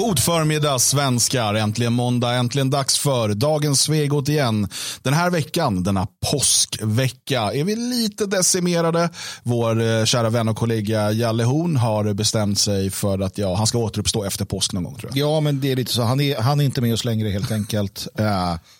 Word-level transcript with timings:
God 0.00 0.18
förmiddag 0.18 0.78
svenskar! 0.78 1.54
Äntligen 1.54 1.92
måndag, 1.92 2.34
äntligen 2.34 2.70
dags 2.70 2.98
för 2.98 3.28
dagens 3.28 3.80
Svegot 3.80 4.28
igen. 4.28 4.68
Den 5.02 5.14
här 5.14 5.30
veckan, 5.30 5.82
denna 5.82 6.06
påskvecka, 6.30 7.40
är 7.40 7.64
vi 7.64 7.76
lite 7.76 8.26
decimerade. 8.26 9.10
Vår 9.42 9.82
eh, 9.82 10.04
kära 10.04 10.30
vän 10.30 10.48
och 10.48 10.56
kollega 10.56 11.12
Jalle 11.12 11.44
Horn 11.44 11.76
har 11.76 12.12
bestämt 12.12 12.58
sig 12.58 12.90
för 12.90 13.18
att 13.18 13.38
ja, 13.38 13.54
han 13.54 13.66
ska 13.66 13.78
återuppstå 13.78 14.24
efter 14.24 14.44
påsk 14.44 14.72
någon 14.72 14.84
gång. 14.84 14.94
Tror 14.94 15.12
jag. 15.14 15.28
Ja, 15.28 15.40
men 15.40 15.60
det 15.60 15.72
är 15.72 15.76
lite 15.76 15.92
så. 15.92 16.02
Han 16.02 16.20
är, 16.20 16.40
han 16.40 16.60
är 16.60 16.64
inte 16.64 16.80
med 16.80 16.94
oss 16.94 17.04
längre 17.04 17.28
helt 17.28 17.52
enkelt. 17.52 18.08
Uh, 18.20 18.54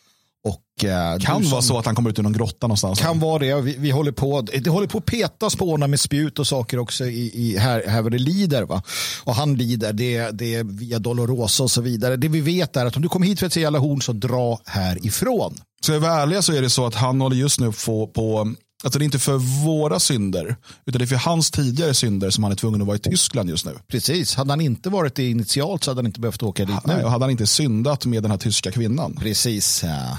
uh, 0.85 1.19
kan 1.21 1.51
vara 1.51 1.63
så 1.63 1.79
att 1.79 1.87
han 1.87 1.95
kommer 1.95 2.11
ut 2.11 2.19
ur 2.19 2.23
någon 2.23 2.33
grotta 2.33 2.67
någonstans. 2.67 3.01
Kan 3.01 3.21
vara 3.21 3.39
det. 3.39 3.61
Vi, 3.61 3.77
vi 3.79 3.91
håller 3.91 4.13
på, 4.13 4.41
det 4.41 4.71
håller 4.71 4.87
på 4.87 4.99
att 4.99 5.07
petas 5.07 5.57
på 5.57 5.65
ordna 5.65 5.87
med 5.87 6.01
spjut 6.01 6.39
och 6.39 6.47
saker 6.47 6.79
också 6.79 7.05
i, 7.05 7.31
i 7.35 7.59
här, 7.59 7.85
här 7.87 8.03
var 8.03 8.11
det 8.11 8.19
lider. 8.19 8.63
Va? 8.63 8.83
Och 9.25 9.35
han 9.35 9.55
lider, 9.55 9.93
det, 9.93 10.31
det 10.31 10.55
är 10.55 10.65
via 10.65 10.99
Dolorosa 10.99 11.63
och 11.63 11.71
så 11.71 11.81
vidare. 11.81 12.17
Det 12.17 12.29
vi 12.29 12.41
vet 12.41 12.77
är 12.77 12.87
att 12.87 12.97
om 12.97 13.03
du 13.03 13.09
kommer 13.09 13.27
hit 13.27 13.39
för 13.39 13.47
att 13.47 13.53
se 13.53 13.65
alla 13.65 13.79
horn 13.79 14.03
så 14.03 14.13
dra 14.13 14.59
härifrån. 14.67 15.55
Ska 15.83 15.93
jag 15.93 16.01
vara 16.01 16.13
ärlig 16.13 16.45
så 16.45 16.53
är 16.53 16.63
det 16.63 16.71
så 16.71 16.87
att 16.87 16.95
han 16.95 17.21
håller 17.21 17.37
just 17.37 17.61
nu 17.61 17.73
på, 17.87 18.07
på 18.07 18.55
Alltså 18.83 18.99
det 18.99 19.03
är 19.03 19.05
inte 19.05 19.19
för 19.19 19.37
våra 19.65 20.01
synder, 20.01 20.57
utan 20.87 20.99
det 20.99 21.05
är 21.05 21.07
för 21.07 21.17
hans 21.17 21.51
tidigare 21.51 21.95
synder 21.95 22.31
som 22.31 22.45
han 22.45 22.53
är 22.53 22.57
tvungen 22.57 22.81
att 22.81 22.87
vara 22.87 22.97
i 22.97 23.01
Tyskland 23.01 23.51
just 23.51 23.67
nu. 23.67 23.79
Precis, 23.89 24.35
hade 24.35 24.53
han 24.53 24.61
inte 24.61 24.91
varit 24.91 25.15
det 25.15 25.31
initialt 25.31 25.85
så 25.85 25.91
hade 25.91 25.99
han 25.99 26.07
inte 26.07 26.21
behövt 26.21 26.43
åka 26.43 26.65
dit 26.65 26.87
nu. 26.87 26.95
Nej, 26.95 27.05
och 27.05 27.11
hade 27.11 27.25
han 27.25 27.31
inte 27.31 27.47
syndat 27.47 28.07
med 28.07 28.23
den 28.23 28.31
här 28.31 28.39
tyska 28.39 28.73
kvinnan. 28.73 29.17
Precis, 29.21 29.83
ja. 29.83 30.19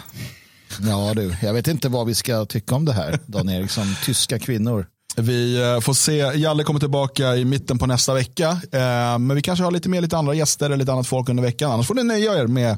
Ja 0.80 1.14
du, 1.16 1.36
jag 1.42 1.54
vet 1.54 1.68
inte 1.68 1.90
vad 1.90 2.08
vi 2.08 2.16
ska 2.16 2.46
tycka 2.46 2.76
om 2.76 2.86
det 2.86 2.94
här, 2.94 3.20
Dan 3.26 3.50
Eriksson. 3.50 3.96
Tyska 4.06 4.40
kvinnor. 4.40 4.86
Vi 5.16 5.62
eh, 5.62 5.80
får 5.80 5.94
se. 5.94 6.18
Jalle 6.18 6.64
kommer 6.64 6.80
tillbaka 6.80 7.36
i 7.36 7.46
mitten 7.46 7.78
på 7.78 7.86
nästa 7.86 8.14
vecka. 8.14 8.50
Eh, 8.50 9.20
men 9.20 9.36
vi 9.36 9.42
kanske 9.42 9.64
har 9.64 9.72
lite 9.72 9.90
mer 9.90 10.02
lite 10.02 10.18
andra 10.18 10.34
gäster 10.34 10.66
eller 10.66 10.78
lite 10.78 10.92
annat 10.92 11.08
folk 11.08 11.30
under 11.30 11.44
veckan. 11.44 11.72
Annars 11.72 11.88
får 11.88 11.96
ni 11.96 12.04
nöja 12.04 12.34
er 12.34 12.48
med 12.48 12.78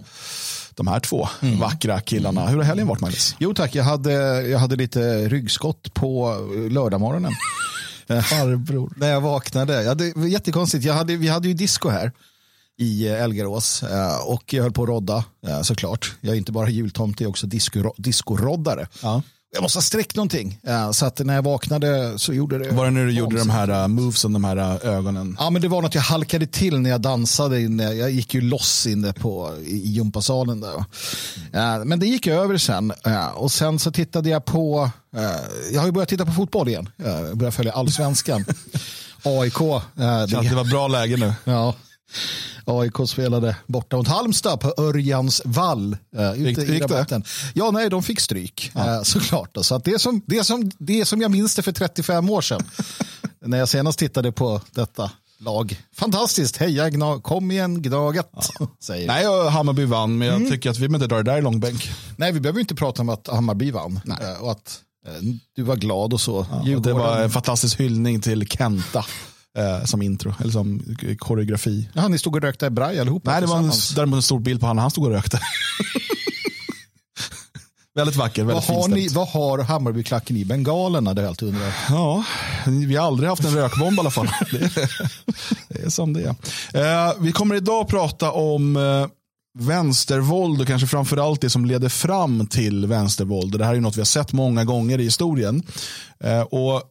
de 0.76 0.88
här 0.88 1.00
två 1.00 1.28
mm. 1.42 1.60
vackra 1.60 2.00
killarna. 2.00 2.48
Hur 2.48 2.58
har 2.58 2.64
helgen 2.64 2.88
varit 2.88 3.02
Magnus? 3.02 3.36
Jo 3.40 3.54
tack, 3.54 3.76
jag 3.76 3.84
hade, 3.84 4.12
jag 4.42 4.60
hade 4.60 4.76
lite 4.76 5.28
ryggskott 5.30 5.94
på 5.94 6.38
lördagmorgonen. 6.70 7.32
Farbror. 8.08 8.94
När 8.96 9.10
jag 9.10 9.22
vaknade. 9.22 9.84
Ja, 9.84 9.94
det 9.94 10.14
var 10.16 10.26
jättekonstigt. 10.26 10.86
Jag 10.86 10.94
hade, 10.94 11.16
vi 11.16 11.28
hade 11.28 11.48
ju 11.48 11.54
disco 11.54 11.90
här 11.90 12.12
i 12.84 13.08
Elgarås 13.08 13.84
och 14.26 14.54
jag 14.54 14.64
höll 14.64 14.72
på 14.72 14.84
att 14.84 14.90
rodda 14.90 15.24
såklart. 15.64 16.16
Jag 16.22 16.34
är 16.34 16.38
inte 16.38 16.52
bara 16.52 16.70
jultomte, 16.70 17.24
jag 17.24 17.28
är 17.28 17.32
också 17.32 17.48
disco, 17.48 17.94
discoroddare. 17.98 18.88
Ja. 19.02 19.22
Jag 19.56 19.62
måste 19.62 19.78
ha 19.78 19.84
sträckt 19.84 20.16
någonting. 20.16 20.60
Så 20.94 21.06
att 21.06 21.20
när 21.20 21.36
jag 21.36 21.42
vaknade 21.42 22.20
så 22.20 22.34
gjorde 22.34 22.58
det. 22.60 22.72
Var 22.72 22.86
det 22.86 22.92
när 22.92 23.06
du 23.06 23.12
gjorde 23.12 23.38
de 23.38 23.50
här 23.50 23.88
movesen, 23.88 24.34
de 24.34 24.44
här 24.44 24.86
ögonen? 24.86 25.38
Ja, 25.40 25.50
men 25.50 25.62
det 25.62 25.68
var 25.68 25.82
något 25.82 25.96
jag 25.96 26.02
halkade 26.02 26.48
till 26.48 26.80
när 26.80 26.90
jag 26.90 27.02
dansade. 27.02 27.62
Inne. 27.62 27.94
Jag 27.94 28.12
gick 28.12 28.34
ju 28.34 28.42
loss 28.42 28.88
inne 28.88 29.14
på, 29.14 29.54
i 29.66 29.78
gympasalen. 29.78 30.62
Där. 30.62 31.86
Men 31.86 32.00
det 32.00 32.06
gick 32.06 32.28
över 32.28 32.58
sen. 32.58 32.94
Och 33.34 33.52
sen 33.52 33.80
så 33.80 33.92
tittade 33.92 34.30
jag 34.30 34.46
på, 34.46 34.90
jag 35.72 35.80
har 35.80 35.86
ju 35.86 35.92
börjat 35.92 36.10
titta 36.10 36.26
på 36.26 36.32
fotboll 36.32 36.70
igen. 36.70 36.90
Jag 36.96 37.38
börjar 37.38 37.52
följa 37.52 37.72
allsvenskan. 37.74 38.46
AIK. 39.24 39.60
Det, 39.96 40.50
det 40.50 40.56
var 40.56 40.70
bra 40.70 40.88
läge 40.88 41.18
nu. 41.18 41.34
Ja. 41.44 41.76
AIK 42.66 42.94
spelade 43.08 43.56
borta 43.68 43.98
mot 43.98 44.08
Halmstad 44.08 44.60
på 44.60 44.74
Örjans 44.78 45.42
vall. 45.46 45.98
Uh, 46.18 46.48
ute 46.48 46.62
i 46.62 46.80
rabatten. 46.80 47.24
Ja, 47.54 47.72
nej, 47.72 47.90
de 47.90 48.04
fick 48.04 48.20
stryk 48.20 48.72
ja. 48.76 48.98
uh, 48.98 49.04
såklart. 49.04 49.58
Så 49.62 49.76
att 49.76 49.84
det, 49.84 50.00
som, 50.02 50.22
det, 50.26 50.44
som, 50.44 50.72
det 50.78 51.06
som 51.06 51.22
jag 51.22 51.32
minns 51.32 51.56
det 51.56 51.62
för 51.62 51.72
35 51.72 52.30
år 52.30 52.42
sedan. 52.42 52.64
när 53.46 53.58
jag 53.58 53.70
senast 53.70 54.00
tittade 54.00 54.32
på 54.32 54.62
detta 54.72 55.12
lag. 55.38 55.82
Fantastiskt, 55.96 56.58
heja 56.58 56.90
Gnag, 56.90 57.24
kom 57.24 57.52
igen 57.52 57.82
Gnaget. 57.82 58.30
Ja. 58.60 58.68
Säger. 58.80 59.08
Nej, 59.08 59.50
Hammarby 59.50 59.86
vann, 59.86 60.18
men 60.18 60.28
jag 60.28 60.38
mm. 60.38 60.52
tycker 60.52 60.70
att 60.70 60.78
vi 60.78 60.88
behöver 60.88 60.96
inte 60.96 61.16
dra 61.16 61.24
det 61.24 61.32
där 61.32 61.38
i 61.38 61.42
långbänk. 61.42 61.92
Nej, 62.18 62.32
vi 62.32 62.40
behöver 62.40 62.60
inte 62.60 62.76
prata 62.76 63.02
om 63.02 63.10
att 63.10 63.28
Hammarby 63.28 63.72
vann. 63.72 64.02
Uh, 64.08 64.44
och 64.44 64.52
att 64.52 64.80
du 65.56 65.64
var 65.64 65.76
glad 65.76 66.14
och 66.14 66.22
så. 66.22 66.46
Ja, 66.66 66.76
och 66.76 66.82
det 66.82 66.94
var 66.94 67.22
en 67.22 67.30
fantastisk 67.30 67.80
hyllning 67.80 68.22
till 68.22 68.48
Kenta 68.48 69.06
eh, 69.58 69.86
som 69.86 70.02
intro, 70.02 70.36
eller 70.40 70.52
som 70.52 70.96
koreografi. 71.20 71.90
Ja, 71.94 72.08
ni 72.08 72.20
stod 72.20 72.36
och 72.36 72.42
rökte 72.42 72.70
braj 72.70 73.00
allihopa? 73.00 73.32
Nej, 73.32 73.42
det 73.42 73.48
var 73.48 73.58
en, 73.58 73.72
däremot 73.96 74.18
en 74.18 74.22
stor 74.22 74.40
bild 74.40 74.60
på 74.60 74.68
honom 74.68 74.82
han 74.82 74.92
stod 74.92 75.06
och 75.06 75.12
rökte. 75.12 75.40
väldigt 77.96 78.16
vacker, 78.16 78.44
väldigt 78.44 78.70
vad 78.70 78.78
har, 78.78 78.88
ni, 78.88 79.08
vad 79.08 79.28
har 79.28 79.60
Hammarbyklacken 79.60 80.38
i 80.38 80.46
bengalerna? 80.46 81.14
Det 81.14 81.22
har 81.22 81.24
jag 81.24 81.30
alltid 81.30 81.48
undrat. 81.48 81.74
Ja, 81.90 82.24
vi 82.66 82.96
har 82.96 83.08
aldrig 83.08 83.30
haft 83.30 83.46
en 83.46 83.56
rökbomb 83.56 83.98
i 83.98 84.00
alla 84.00 84.12
fall. 84.12 84.28
det, 84.52 84.58
är, 84.58 84.92
det 85.70 85.82
är 85.86 85.90
som 85.90 86.14
det 86.14 86.36
är. 86.74 87.08
Eh, 87.08 87.14
vi 87.20 87.32
kommer 87.32 87.56
idag 87.56 87.88
prata 87.88 88.32
om 88.32 88.76
eh, 88.76 89.08
vänstervåld 89.60 90.62
och 90.62 90.68
kanske 90.68 90.88
framförallt 90.88 91.42
det 91.42 91.50
som 91.50 91.66
leder 91.66 91.90
fram 91.90 92.48
till 92.48 92.86
vänstervåld. 92.86 93.60
Det 93.60 93.66
här 93.66 93.76
är 93.76 93.80
något 93.80 93.96
vi 93.96 94.02
har 94.02 94.06
sett 94.06 94.34
många 94.34 94.64
gånger 94.64 95.00
i 95.00 95.04
historien. 95.04 95.64
Eh, 96.24 96.42
och 96.42 96.84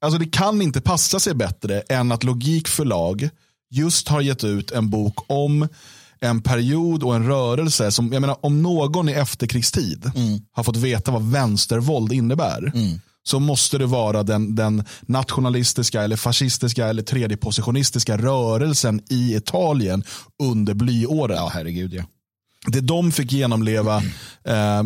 Alltså 0.00 0.18
det 0.18 0.26
kan 0.26 0.62
inte 0.62 0.80
passa 0.80 1.20
sig 1.20 1.34
bättre 1.34 1.80
än 1.80 2.12
att 2.12 2.24
Logik 2.24 2.68
förlag 2.68 3.28
just 3.70 4.08
har 4.08 4.20
gett 4.20 4.44
ut 4.44 4.70
en 4.70 4.90
bok 4.90 5.18
om 5.26 5.68
en 6.20 6.42
period 6.42 7.02
och 7.02 7.16
en 7.16 7.26
rörelse 7.26 7.90
som, 7.90 8.12
jag 8.12 8.20
menar 8.20 8.36
om 8.40 8.62
någon 8.62 9.08
i 9.08 9.12
efterkrigstid 9.12 10.10
mm. 10.16 10.40
har 10.52 10.64
fått 10.64 10.76
veta 10.76 11.10
vad 11.10 11.30
vänstervåld 11.30 12.12
innebär. 12.12 12.72
Mm. 12.74 13.00
Så 13.22 13.40
måste 13.40 13.78
det 13.78 13.86
vara 13.86 14.22
den, 14.22 14.54
den 14.54 14.84
nationalistiska 15.00 16.02
eller 16.02 16.16
fascistiska 16.16 16.86
eller 16.86 17.02
tredjepositionistiska 17.02 18.16
rörelsen 18.16 19.00
i 19.10 19.34
Italien 19.36 20.04
under 20.42 20.74
blyåren. 20.74 21.36
Ja, 21.36 21.50
herregud 21.54 21.94
ja 21.94 22.04
det 22.66 22.80
de 22.80 23.12
fick 23.12 23.32
genomleva, 23.32 23.96
eh, 24.44 24.82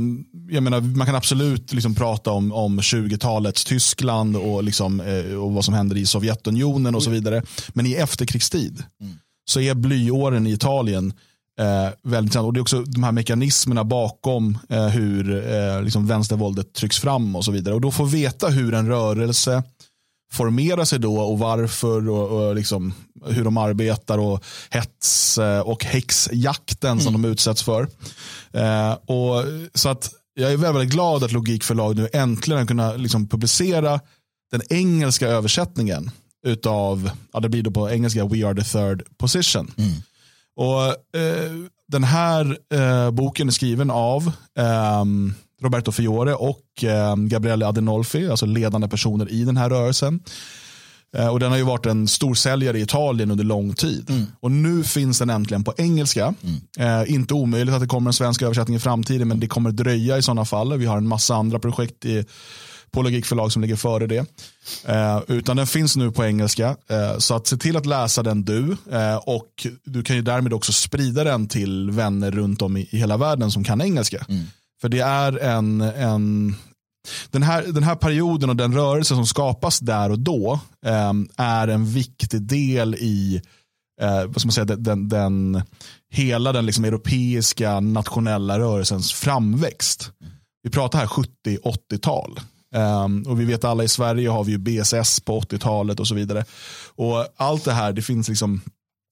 jag 0.51 0.63
menar, 0.63 0.81
man 0.81 1.07
kan 1.07 1.17
absolut 1.17 1.73
liksom 1.73 1.95
prata 1.95 2.31
om, 2.31 2.53
om 2.53 2.81
20-talets 2.81 3.65
Tyskland 3.65 4.37
och, 4.37 4.65
liksom, 4.65 5.01
eh, 5.01 5.35
och 5.35 5.53
vad 5.53 5.65
som 5.65 5.75
händer 5.75 5.97
i 5.97 6.07
Sovjetunionen 6.07 6.95
och 6.95 7.03
så 7.03 7.11
vidare. 7.11 7.43
Men 7.69 7.87
i 7.87 7.93
efterkrigstid 7.93 8.83
mm. 9.01 9.15
så 9.45 9.61
är 9.61 9.75
blyåren 9.75 10.47
i 10.47 10.53
Italien 10.53 11.13
eh, 11.61 11.93
väldigt 12.03 12.29
intressant. 12.29 12.47
Och 12.47 12.53
det 12.53 12.59
är 12.59 12.63
också 12.63 12.83
de 12.83 13.05
här 13.05 13.13
mekanismerna 13.13 13.85
bakom 13.85 14.59
eh, 14.69 14.87
hur 14.87 15.53
eh, 15.53 15.83
liksom 15.83 16.07
vänstervåldet 16.07 16.73
trycks 16.73 16.99
fram 16.99 17.37
och 17.37 17.45
så 17.45 17.53
vidare. 17.53 17.75
Och 17.75 17.81
då 17.81 17.91
få 17.91 18.05
veta 18.05 18.49
hur 18.49 18.75
en 18.75 18.87
rörelse 18.87 19.63
formera 20.33 20.87
sig 20.87 20.99
då 20.99 21.21
och 21.21 21.39
varför 21.39 22.09
och, 22.09 22.49
och 22.49 22.55
liksom 22.55 22.95
hur 23.27 23.45
de 23.45 23.57
arbetar 23.57 24.19
och 24.19 24.45
hets 24.71 25.39
eh, 25.39 25.61
och 25.61 25.85
häxjakten 25.85 26.93
mm. 26.93 27.05
som 27.05 27.13
de 27.13 27.25
utsätts 27.25 27.63
för. 27.63 27.89
Eh, 28.53 28.93
och, 28.93 29.45
så 29.75 29.89
att 29.89 30.11
jag 30.35 30.53
är 30.53 30.57
väldigt 30.57 30.91
glad 30.91 31.25
att 31.25 31.33
Logikförlag 31.33 31.97
nu 31.97 32.09
äntligen 32.13 32.67
kunnat 32.67 33.01
liksom 33.01 33.29
publicera 33.29 34.01
den 34.51 34.63
engelska 34.71 35.29
översättningen 35.29 36.11
utav, 36.47 37.11
ja 37.33 37.41
det 37.41 37.49
blir 37.49 37.63
då 37.63 37.71
på 37.71 37.91
engelska, 37.91 38.25
We 38.25 38.47
are 38.47 38.55
the 38.55 38.65
third 38.65 39.03
position. 39.19 39.73
Mm. 39.77 39.93
Och 40.57 40.87
eh, 41.21 41.53
Den 41.89 42.05
här 42.05 42.59
eh, 42.75 43.11
boken 43.11 43.49
är 43.49 43.53
skriven 43.53 43.91
av 43.91 44.33
um, 45.01 45.35
Roberto 45.61 45.93
Fiore 45.93 46.35
och 46.35 46.85
eh, 46.85 47.17
Gabriele 47.17 47.67
Adenolfi, 47.67 48.29
alltså 48.29 48.47
ledande 48.47 48.89
personer 48.89 49.33
i 49.33 49.45
den 49.45 49.57
här 49.57 49.71
rörelsen. 49.71 50.21
Eh, 51.17 51.29
och 51.29 51.41
Den 51.41 51.51
har 51.51 51.59
ju 51.59 51.65
varit 51.65 51.87
en 51.87 52.09
stor 52.09 52.35
säljare 52.35 52.79
i 52.79 52.83
Italien 52.83 53.31
under 53.31 53.45
lång 53.45 53.75
tid. 53.75 54.11
Mm. 54.11 54.27
Och 54.41 54.51
Nu 54.51 54.85
finns 54.85 55.19
den 55.19 55.31
äntligen 55.31 55.65
på 55.65 55.75
engelska. 55.77 56.35
Mm. 56.43 57.01
Eh, 57.03 57.13
inte 57.13 57.35
omöjligt 57.35 57.75
att 57.75 57.81
det 57.81 57.87
kommer 57.87 58.11
en 58.11 58.15
svensk 58.15 58.43
översättning 58.43 58.77
i 58.77 58.81
framtiden, 58.81 59.29
men 59.29 59.41
det 59.41 59.47
kommer 59.47 59.71
dröja 59.71 60.19
i 60.19 60.23
sådana 60.23 60.45
fall. 60.45 60.79
Vi 60.79 60.87
har 60.87 60.97
en 60.97 61.09
massa 61.09 61.35
andra 61.35 61.59
projekt 61.59 62.05
i, 62.05 62.25
på 62.91 63.03
Logikförlag 63.03 63.53
som 63.53 63.63
ligger 63.63 63.77
före 63.77 64.07
det. 64.07 64.27
Eh, 64.85 65.21
utan 65.29 65.57
den 65.57 65.67
finns 65.67 65.97
nu 65.97 66.11
på 66.11 66.25
engelska. 66.25 66.77
Eh, 66.89 67.19
så 67.19 67.35
att 67.35 67.47
se 67.47 67.57
till 67.57 67.77
att 67.77 67.87
läsa 67.87 68.23
den 68.23 68.45
du. 68.45 68.77
Eh, 68.93 69.17
och 69.17 69.67
du 69.85 70.03
kan 70.03 70.17
ju 70.17 70.23
därmed 70.23 70.53
också 70.53 70.73
sprida 70.73 71.25
den 71.25 71.49
till 71.49 71.91
vänner 71.91 72.31
runt 72.31 72.63
om 72.63 72.77
i, 72.77 72.89
i 72.91 72.99
hela 72.99 73.17
världen 73.17 73.51
som 73.51 73.65
kan 73.65 73.81
engelska. 73.81 74.27
Mm. 74.29 74.45
För 74.81 74.89
det 74.89 75.01
är 75.01 75.39
en, 75.39 75.81
en 75.81 76.57
den, 77.31 77.43
här, 77.43 77.63
den 77.63 77.83
här 77.83 77.97
perioden 77.97 78.51
och 78.51 78.57
den 78.57 78.75
rörelse 78.75 79.15
som 79.15 79.27
skapas 79.27 79.81
där 79.81 80.11
och 80.11 80.19
då 80.19 80.61
eh, 80.87 81.13
är 81.37 81.69
en 81.69 81.87
viktig 81.87 82.43
del 82.43 82.95
i 82.95 83.43
eh, 84.01 84.25
vad 84.25 84.41
ska 84.41 84.47
man 84.47 84.53
säga, 84.53 84.65
den, 84.65 84.83
den, 84.83 85.09
den 85.09 85.63
hela 86.11 86.53
den 86.53 86.67
liksom 86.67 86.85
europeiska 86.85 87.81
nationella 87.81 88.59
rörelsens 88.59 89.13
framväxt. 89.13 90.13
Vi 90.63 90.71
pratar 90.71 90.99
här 90.99 91.07
70-80-tal. 91.07 92.41
Um, 92.75 92.83
ehm, 92.83 93.23
och 93.23 93.41
vi 93.41 93.45
vet 93.45 93.65
alla 93.65 93.85
i 93.85 93.89
Sverige 93.89 94.29
har 94.29 94.45
vi 94.45 94.53
ju 94.53 94.59
BSS 94.59 95.21
på 95.21 95.41
80-talet 95.41 96.01
och 96.01 96.09
så 96.09 96.15
vidare. 96.15 96.45
Och 96.97 97.27
allt 97.37 97.65
det 97.65 97.73
här, 97.73 97.93
det 97.93 98.03
finns 98.03 98.29
liksom, 98.29 98.61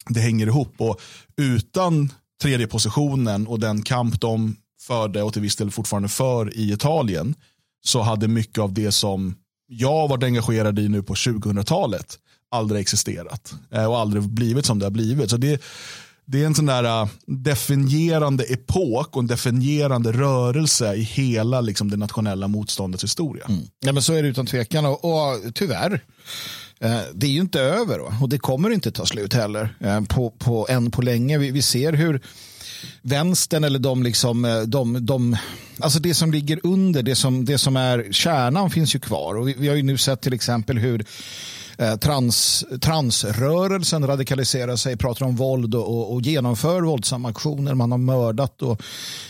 det 0.08 0.20
hänger 0.20 0.46
ihop. 0.46 0.74
Och 0.78 1.00
utan 1.36 2.12
tredje 2.42 2.66
positionen 2.66 3.46
och 3.46 3.60
den 3.60 3.82
kamp 3.82 4.20
de 4.20 4.56
förde 4.80 5.22
och 5.22 5.32
till 5.32 5.42
viss 5.42 5.56
del 5.56 5.70
fortfarande 5.70 6.08
för 6.08 6.56
i 6.56 6.72
Italien 6.72 7.34
så 7.84 8.02
hade 8.02 8.28
mycket 8.28 8.58
av 8.58 8.72
det 8.72 8.92
som 8.92 9.36
jag 9.66 10.08
varit 10.08 10.22
engagerad 10.22 10.78
i 10.78 10.88
nu 10.88 11.02
på 11.02 11.14
2000-talet 11.14 12.18
aldrig 12.50 12.80
existerat 12.80 13.54
eh, 13.72 13.84
och 13.84 13.98
aldrig 13.98 14.22
blivit 14.22 14.66
som 14.66 14.78
det 14.78 14.86
har 14.86 14.90
blivit. 14.90 15.30
Så 15.30 15.36
det, 15.36 15.62
det 16.24 16.42
är 16.42 16.46
en 16.46 16.54
sån 16.54 16.66
där 16.66 16.84
eh, 16.84 17.08
definierande 17.26 18.44
epok 18.44 19.16
och 19.16 19.22
en 19.22 19.26
definierande 19.26 20.12
rörelse 20.12 20.94
i 20.94 21.02
hela 21.02 21.60
liksom, 21.60 21.90
det 21.90 21.96
nationella 21.96 22.48
motståndets 22.48 23.04
historia. 23.04 23.44
Mm. 23.48 23.60
Ja, 23.80 23.92
men 23.92 24.02
så 24.02 24.12
är 24.12 24.22
det 24.22 24.28
utan 24.28 24.46
tvekan 24.46 24.86
och, 24.86 25.04
och 25.04 25.54
tyvärr. 25.54 26.04
Eh, 26.80 27.00
det 27.14 27.26
är 27.26 27.30
ju 27.30 27.40
inte 27.40 27.60
över 27.60 28.22
och 28.22 28.28
det 28.28 28.38
kommer 28.38 28.70
inte 28.70 28.90
ta 28.92 29.06
slut 29.06 29.34
heller 29.34 29.76
eh, 29.80 30.00
på, 30.00 30.30
på, 30.30 30.66
än 30.70 30.90
på 30.90 31.02
länge. 31.02 31.38
Vi, 31.38 31.50
vi 31.50 31.62
ser 31.62 31.92
hur 31.92 32.20
vänstern 33.02 33.64
eller 33.64 33.78
de, 33.78 34.02
liksom, 34.02 34.44
eh, 34.44 34.60
de, 34.60 35.06
de, 35.06 35.36
alltså 35.78 35.98
det 35.98 36.14
som 36.14 36.32
ligger 36.32 36.60
under, 36.62 37.02
det 37.02 37.16
som, 37.16 37.44
det 37.44 37.58
som 37.58 37.76
är 37.76 38.08
kärnan 38.10 38.70
finns 38.70 38.94
ju 38.94 38.98
kvar. 38.98 39.34
Och 39.34 39.48
vi, 39.48 39.54
vi 39.58 39.68
har 39.68 39.76
ju 39.76 39.82
nu 39.82 39.98
sett 39.98 40.20
till 40.20 40.32
exempel 40.32 40.78
hur 40.78 41.06
eh, 41.78 41.96
trans, 41.96 42.64
transrörelsen 42.80 44.06
radikaliserar 44.06 44.76
sig, 44.76 44.96
pratar 44.96 45.26
om 45.26 45.36
våld 45.36 45.74
och, 45.74 45.88
och, 45.88 46.12
och 46.12 46.22
genomför 46.22 46.82
våldsamma 46.82 47.28
aktioner. 47.28 47.74
Man 47.74 47.90
har 47.90 47.98
mördat 47.98 48.62
och 48.62 48.82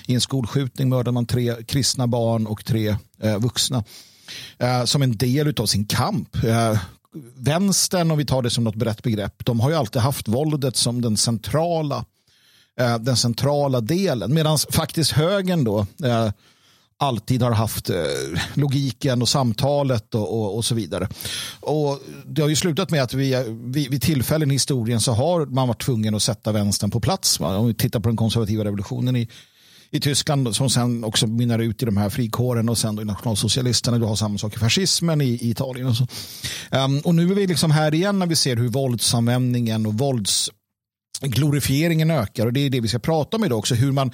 i 0.06 0.15
en 0.15 0.21
skolskjutning 0.21 0.89
mördar 0.89 1.12
man 1.12 1.27
tre 1.27 1.55
kristna 1.67 2.06
barn 2.06 2.47
och 2.47 2.65
tre 2.65 2.97
eh, 3.23 3.39
vuxna 3.39 3.85
eh, 4.59 4.85
som 4.85 5.03
en 5.03 5.17
del 5.17 5.55
av 5.61 5.67
sin 5.67 5.85
kamp. 5.85 6.45
Eh, 6.45 6.79
vänstern, 7.37 8.11
om 8.11 8.19
vi 8.19 8.25
tar 8.25 8.43
det 8.43 8.50
som 8.50 8.65
något 8.65 8.75
brett 8.75 9.03
begrepp, 9.03 9.45
de 9.45 9.61
har 9.61 9.71
ju 9.71 9.77
alltid 9.77 10.03
haft 10.03 10.29
våldet 10.29 10.77
som 10.77 11.00
den 11.00 11.17
centrala 11.17 12.05
Eh, 12.78 12.98
den 12.98 13.16
centrala 13.16 13.80
delen. 13.80 14.34
Medan 14.34 14.58
faktiskt 14.70 15.10
högern 15.10 15.64
då 15.64 15.86
eh, 16.04 16.30
alltid 16.98 17.42
har 17.42 17.52
haft 17.52 17.90
eh, 17.90 17.96
logiken 18.54 19.22
och 19.22 19.28
samtalet 19.28 20.14
och, 20.14 20.40
och, 20.40 20.56
och, 20.56 20.64
så 20.64 20.75
vidare. 20.75 21.08
Och 21.60 22.00
det 22.26 22.42
har 22.42 22.48
ju 22.48 22.56
slutat 22.56 22.90
med 22.90 23.02
att 23.02 23.14
vi, 23.14 23.44
vi, 23.64 23.88
vid 23.88 24.02
tillfällen 24.02 24.50
i 24.50 24.54
historien 24.54 25.00
så 25.00 25.12
har 25.12 25.46
man 25.46 25.69
varit 25.69 25.82
tvungen 25.82 26.14
att 26.14 26.22
sätta 26.22 26.52
vänstern 26.52 26.90
på 26.90 27.00
plats. 27.00 27.40
Om 27.40 27.66
vi 27.66 27.75
tittar 27.75 28.00
på 28.00 28.08
den 28.08 28.16
konservativa 28.16 28.64
revolutionen 28.64 29.16
i, 29.16 29.28
i 29.90 30.00
Tyskland 30.00 30.56
som 30.56 30.70
sen 30.70 31.04
också 31.04 31.26
mynnar 31.26 31.58
ut 31.58 31.82
i 31.82 31.86
de 31.86 31.96
här 31.96 32.10
frikåren 32.10 32.69
och 32.69 32.78
sen 32.78 32.96
då 32.96 33.02
i 33.02 33.04
nationalsocialisterna. 33.04 33.98
Du 33.98 34.04
har 34.04 34.16
samma 34.16 34.38
sak 34.38 34.56
i 34.56 34.58
fascismen 34.58 35.20
i, 35.20 35.28
i 35.28 35.50
Italien. 35.50 35.86
Och, 35.86 35.96
så. 35.96 36.06
Um, 36.70 36.98
och 36.98 37.14
nu 37.14 37.30
är 37.30 37.34
vi 37.34 37.46
liksom 37.46 37.70
här 37.70 37.94
igen 37.94 38.19
när 38.19 38.26
vi 38.26 38.36
ser 38.36 38.56
hur 38.56 38.69
våldsanvändningen 38.69 39.86
och 39.86 39.94
vålds 39.94 40.50
glorifieringen 41.20 42.11
ökar 42.11 42.47
och 42.47 42.53
det 42.53 42.61
är 42.61 42.70
det 42.70 42.81
vi 42.81 42.88
ska 42.88 42.99
prata 42.99 43.37
om 43.37 43.44
idag 43.44 43.59
också. 43.59 43.75
Hur 43.75 43.93
man 43.93 44.12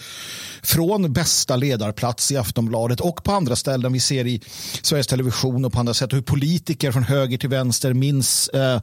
från 0.63 1.13
bästa 1.13 1.57
ledarplats 1.57 2.33
i 2.33 2.37
Aftonbladet 2.37 3.01
och 3.01 3.25
på 3.25 3.33
andra 3.33 3.57
ställen 3.57 3.93
vi 3.93 4.01
ser 4.01 4.27
i 4.27 4.41
Sveriges 4.83 5.07
Television 5.07 5.65
och 5.65 5.73
på 5.73 5.79
andra 5.79 5.95
sätt 5.95 6.13
hur 6.13 6.23
politiker 6.23 6.93
från 6.93 7.03
höger 7.03 7.39
till 7.39 7.49
vänster 7.49 7.95
minns 7.95 8.49
eh, 8.49 8.81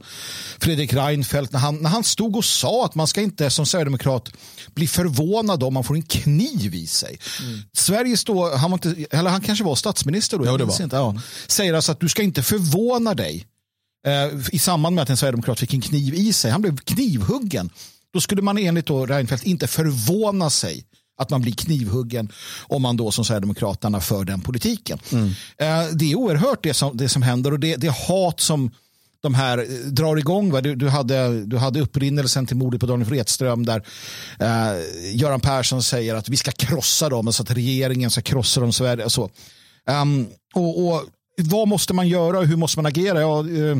Fredrik 0.58 0.92
Reinfeldt 0.92 1.52
när 1.52 1.60
han, 1.60 1.76
när 1.76 1.90
han 1.90 2.04
stod 2.04 2.36
och 2.36 2.44
sa 2.44 2.84
att 2.84 2.94
man 2.94 3.06
ska 3.06 3.20
inte 3.20 3.50
som 3.50 3.66
sverigedemokrat 3.66 4.30
bli 4.74 4.86
förvånad 4.86 5.62
om 5.62 5.74
man 5.74 5.84
får 5.84 5.94
en 5.94 6.02
kniv 6.02 6.74
i 6.74 6.86
sig. 6.86 7.18
Mm. 7.42 7.60
Sverige 7.72 8.16
står, 8.16 8.56
han, 8.56 8.70
var 8.70 8.76
inte, 8.76 9.16
eller 9.16 9.30
han 9.30 9.40
kanske 9.40 9.64
var 9.64 9.74
statsminister 9.74 10.38
då, 10.38 10.46
ja, 10.46 10.56
det 10.56 10.64
var. 10.64 10.82
Inte, 10.82 10.96
ja, 10.96 11.16
säger 11.46 11.74
alltså 11.74 11.92
att 11.92 12.00
du 12.00 12.08
ska 12.08 12.22
inte 12.22 12.42
förvåna 12.42 13.14
dig 13.14 13.46
eh, 14.06 14.40
i 14.52 14.58
samband 14.58 14.94
med 14.94 15.02
att 15.02 15.10
en 15.10 15.16
sverigedemokrat 15.16 15.60
fick 15.60 15.74
en 15.74 15.80
kniv 15.80 16.14
i 16.14 16.32
sig. 16.32 16.50
Han 16.50 16.62
blev 16.62 16.76
knivhuggen 16.76 17.70
då 18.12 18.20
skulle 18.20 18.42
man 18.42 18.58
enligt 18.58 18.86
då 18.86 19.06
Reinfeldt 19.06 19.44
inte 19.44 19.66
förvåna 19.66 20.50
sig 20.50 20.84
att 21.18 21.30
man 21.30 21.42
blir 21.42 21.52
knivhuggen 21.52 22.32
om 22.62 22.82
man 22.82 22.96
då 22.96 23.10
som 23.10 23.24
Sverigedemokraterna 23.24 24.00
för 24.00 24.24
den 24.24 24.40
politiken. 24.40 24.98
Mm. 25.12 25.28
Eh, 25.58 25.92
det 25.92 26.12
är 26.12 26.14
oerhört 26.14 26.62
det 26.62 26.74
som, 26.74 26.96
det 26.96 27.08
som 27.08 27.22
händer 27.22 27.52
och 27.52 27.60
det, 27.60 27.76
det 27.76 27.90
hat 27.90 28.40
som 28.40 28.70
de 29.22 29.34
här 29.34 29.58
eh, 29.58 29.64
drar 29.86 30.16
igång. 30.16 30.50
Va? 30.50 30.60
Du, 30.60 30.74
du, 30.74 30.88
hade, 30.88 31.44
du 31.44 31.56
hade 31.56 31.80
upprinnelsen 31.80 32.46
till 32.46 32.56
mordet 32.56 32.80
på 32.80 32.86
Daniel 32.86 33.08
Wretström 33.08 33.66
där 33.66 33.82
eh, 34.40 35.16
Göran 35.16 35.40
Persson 35.40 35.82
säger 35.82 36.14
att 36.14 36.28
vi 36.28 36.36
ska 36.36 36.50
krossa 36.50 37.08
dem, 37.08 37.32
så 37.32 37.42
att 37.42 37.50
regeringen 37.50 38.10
ska 38.10 38.22
krossa 38.22 38.60
dem. 38.60 38.72
Så. 38.72 39.30
Um, 40.02 40.26
och, 40.54 40.86
och, 40.86 41.02
vad 41.38 41.68
måste 41.68 41.94
man 41.94 42.08
göra 42.08 42.38
och 42.38 42.46
hur 42.46 42.56
måste 42.56 42.78
man 42.78 42.86
agera? 42.86 43.20
Ja, 43.20 43.38
eh, 43.38 43.76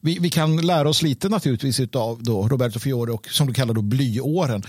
vi, 0.00 0.18
vi 0.18 0.30
kan 0.30 0.56
lära 0.56 0.88
oss 0.88 1.02
lite 1.02 1.28
naturligtvis 1.28 1.80
av 1.80 2.22
då 2.22 2.48
Roberto 2.48 2.78
Fiore 2.78 3.12
och 3.12 3.28
som 3.28 3.46
du 3.46 3.54
kallar 3.54 3.74
då 3.74 3.82
blyåren. 3.82 4.62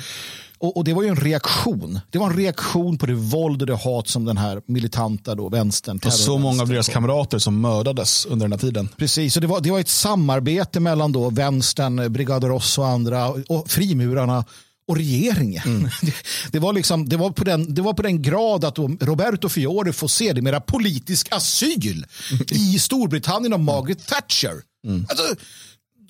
Och, 0.58 0.78
och, 0.78 0.84
det 0.84 0.94
var 0.94 1.04
ju 1.04 1.10
en 1.10 1.16
reaktion. 1.16 2.00
Det 2.12 2.18
var 2.18 2.30
en 2.30 2.38
reaktion 2.38 2.98
på 2.98 3.06
det 3.06 3.14
våld 3.14 3.62
och 3.62 3.68
det 3.68 3.76
hat 3.76 4.08
som 4.08 4.26
den 4.26 4.38
här 4.38 4.62
militanta 4.66 5.36
då, 5.36 5.50
vänstern. 5.50 6.00
Och 6.06 6.14
så 6.14 6.38
många 6.38 6.62
av 6.62 6.68
deras 6.68 6.88
kamrater 6.88 7.40
som 7.40 7.62
mördades 7.62 8.26
under 8.26 8.44
den 8.46 8.52
här 8.52 8.60
tiden. 8.60 8.90
Precis, 8.98 9.36
och 9.36 9.42
det 9.42 9.48
var, 9.48 9.62
det 9.62 9.72
var 9.72 9.80
ett 9.80 9.90
samarbete 9.90 10.80
mellan 10.80 11.12
då 11.12 11.30
vänstern, 11.30 12.14
Brigade 12.14 12.48
Ross 12.48 12.78
och 12.78 12.88
andra 12.88 13.30
och 13.30 13.70
frimurarna 13.70 14.46
och 14.88 14.98
regeringen. 14.98 15.64
Mm. 15.66 15.90
Det, 16.02 16.14
det, 16.52 16.60
var 16.60 16.74
liksom, 16.74 17.10
det, 17.10 17.18
var 17.18 17.30
på 17.30 17.44
den, 17.44 17.74
det 17.74 17.82
var 17.82 17.94
på 17.94 18.02
den 18.02 18.22
grad 18.22 18.66
att 18.66 18.80
Roberto 18.80 19.50
Fiore 19.50 19.94
får 19.94 20.08
se 20.08 20.34
det 20.34 20.42
mera 20.42 20.62
politisk 20.62 21.28
asyl 21.32 22.06
i 22.52 22.80
Storbritannien 22.80 23.54
av 23.54 23.60
Margaret 23.60 24.08
Thatcher. 24.08 24.62
Mm. 24.88 25.06
Alltså, 25.10 25.36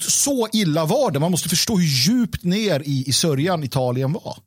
så 0.02 0.48
illa 0.54 0.86
var 0.86 1.12
det. 1.12 1.20
Man 1.20 1.32
måste 1.32 1.50
förstå 1.50 1.78
hur 1.78 1.88
djupt 1.88 2.44
ner 2.44 2.82
i, 2.86 3.04
i 3.08 3.14
sörjan 3.14 3.64
Italien 3.64 4.14
var. 4.14 4.38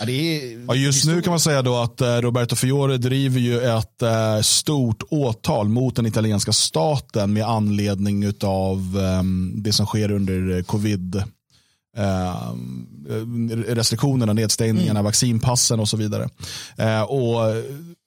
Ja, 0.00 0.10
är, 0.10 0.64
ja, 0.66 0.74
just 0.74 1.06
nu 1.06 1.22
kan 1.22 1.30
man 1.30 1.40
säga 1.40 1.62
då 1.62 1.76
att 1.76 2.00
eh, 2.00 2.16
Roberto 2.16 2.56
Fiore 2.56 2.96
driver 2.96 3.40
ju 3.40 3.60
ett 3.60 4.02
eh, 4.02 4.40
stort 4.40 5.02
åtal 5.10 5.68
mot 5.68 5.96
den 5.96 6.06
italienska 6.06 6.52
staten 6.52 7.32
med 7.32 7.44
anledning 7.44 8.32
av 8.42 8.98
eh, 9.02 9.22
det 9.54 9.72
som 9.72 9.86
sker 9.86 10.10
under 10.10 10.62
covid 10.62 11.22
Eh, 11.96 12.52
restriktionerna, 13.66 14.32
nedstängningarna, 14.32 14.90
mm. 15.00 15.04
vaccinpassen 15.04 15.80
och 15.80 15.88
så 15.88 15.96
vidare. 15.96 16.28
Eh, 16.76 17.02
och 17.02 17.40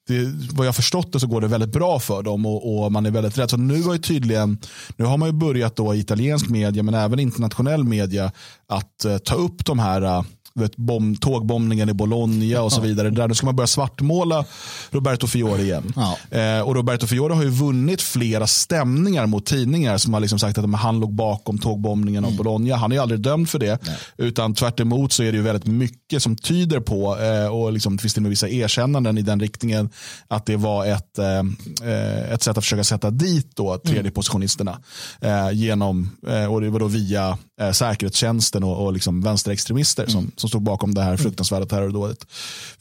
det, 0.08 0.32
vad 0.52 0.66
jag 0.66 0.76
förstått 0.76 1.12
det 1.12 1.20
så 1.20 1.26
går 1.26 1.40
det 1.40 1.46
väldigt 1.46 1.72
bra 1.72 2.00
för 2.00 2.22
dem 2.22 2.46
och, 2.46 2.84
och 2.84 2.92
man 2.92 3.06
är 3.06 3.10
väldigt 3.10 3.38
rädd. 3.38 3.50
Så 3.50 3.56
nu 3.56 3.82
har, 3.82 3.92
ju 3.92 3.98
tydligen, 3.98 4.58
nu 4.96 5.04
har 5.04 5.16
man 5.16 5.28
ju 5.28 5.32
börjat 5.32 5.76
då 5.76 5.94
i 5.94 5.98
italiensk 5.98 6.48
media 6.48 6.82
men 6.82 6.94
även 6.94 7.18
internationell 7.18 7.84
media 7.84 8.32
att 8.68 9.04
uh, 9.06 9.18
ta 9.18 9.34
upp 9.34 9.64
de 9.64 9.78
här 9.78 10.02
uh, 10.02 10.22
vet, 10.54 10.76
bom, 10.76 11.16
tågbombningen 11.16 11.88
i 11.88 11.92
Bologna 11.92 12.62
och 12.62 12.72
så 12.72 12.80
vidare. 12.80 13.10
Där 13.10 13.28
nu 13.28 13.34
ska 13.34 13.46
man 13.46 13.56
börja 13.56 13.66
svartmåla 13.66 14.44
Roberto 14.90 15.26
Fiore 15.26 15.62
igen. 15.62 15.92
Ja. 15.96 16.38
Eh, 16.38 16.60
och 16.60 16.74
Roberto 16.74 17.06
Fiore 17.06 17.34
har 17.34 17.42
ju 17.42 17.48
vunnit 17.48 18.02
flera 18.02 18.46
stämningar 18.46 19.26
mot 19.26 19.46
tidningar 19.46 19.98
som 19.98 20.14
har 20.14 20.20
liksom 20.20 20.38
sagt 20.38 20.58
att 20.58 20.74
han 20.74 21.00
låg 21.00 21.14
bakom 21.14 21.58
tågbombningen 21.58 22.24
mm. 22.24 22.32
av 22.32 22.44
Bologna. 22.44 22.76
Han 22.76 22.92
är 22.92 22.96
ju 22.96 23.02
aldrig 23.02 23.20
dömd 23.20 23.48
för 23.48 23.58
det. 23.58 23.86
Nej. 23.86 23.96
Utan 24.18 24.54
tvärt 24.54 24.80
så 25.10 25.22
är 25.22 25.32
det 25.32 25.38
ju 25.38 25.42
väldigt 25.42 25.66
mycket 25.66 26.22
som 26.22 26.36
tyder 26.36 26.80
på, 26.80 27.18
eh, 27.18 27.46
och 27.46 27.72
liksom, 27.72 27.96
det 27.96 28.00
finns 28.00 28.14
till 28.14 28.20
och 28.20 28.22
med 28.22 28.30
vissa 28.30 28.48
erkännanden 28.48 29.18
i 29.18 29.22
den 29.22 29.40
riktningen, 29.40 29.90
att 30.28 30.46
det 30.46 30.56
var 30.56 30.86
ett, 30.86 31.18
eh, 31.18 32.32
ett 32.32 32.42
sätt 32.42 32.58
att 32.58 32.64
försöka 32.64 32.84
sätta 32.84 33.10
dit 33.10 33.56
då 33.56 33.78
tredjepositionisterna. 33.78 34.78
Eh, 35.20 35.50
genom, 35.52 36.10
eh, 36.28 36.52
och 36.52 36.60
det 36.60 36.70
var 36.70 36.80
då 36.80 36.86
via 36.86 37.38
eh, 37.60 37.72
säkerhetstjänsten 37.72 38.64
och, 38.64 38.84
och 38.84 38.92
liksom 38.92 39.20
vänsterextremister 39.20 40.02
mm. 40.02 40.12
som, 40.12 40.32
som 40.36 40.48
stod 40.48 40.62
bakom 40.62 40.94
det 40.94 41.02
här 41.02 41.16
fruktansvärda 41.16 41.66
terrordådet. 41.66 42.26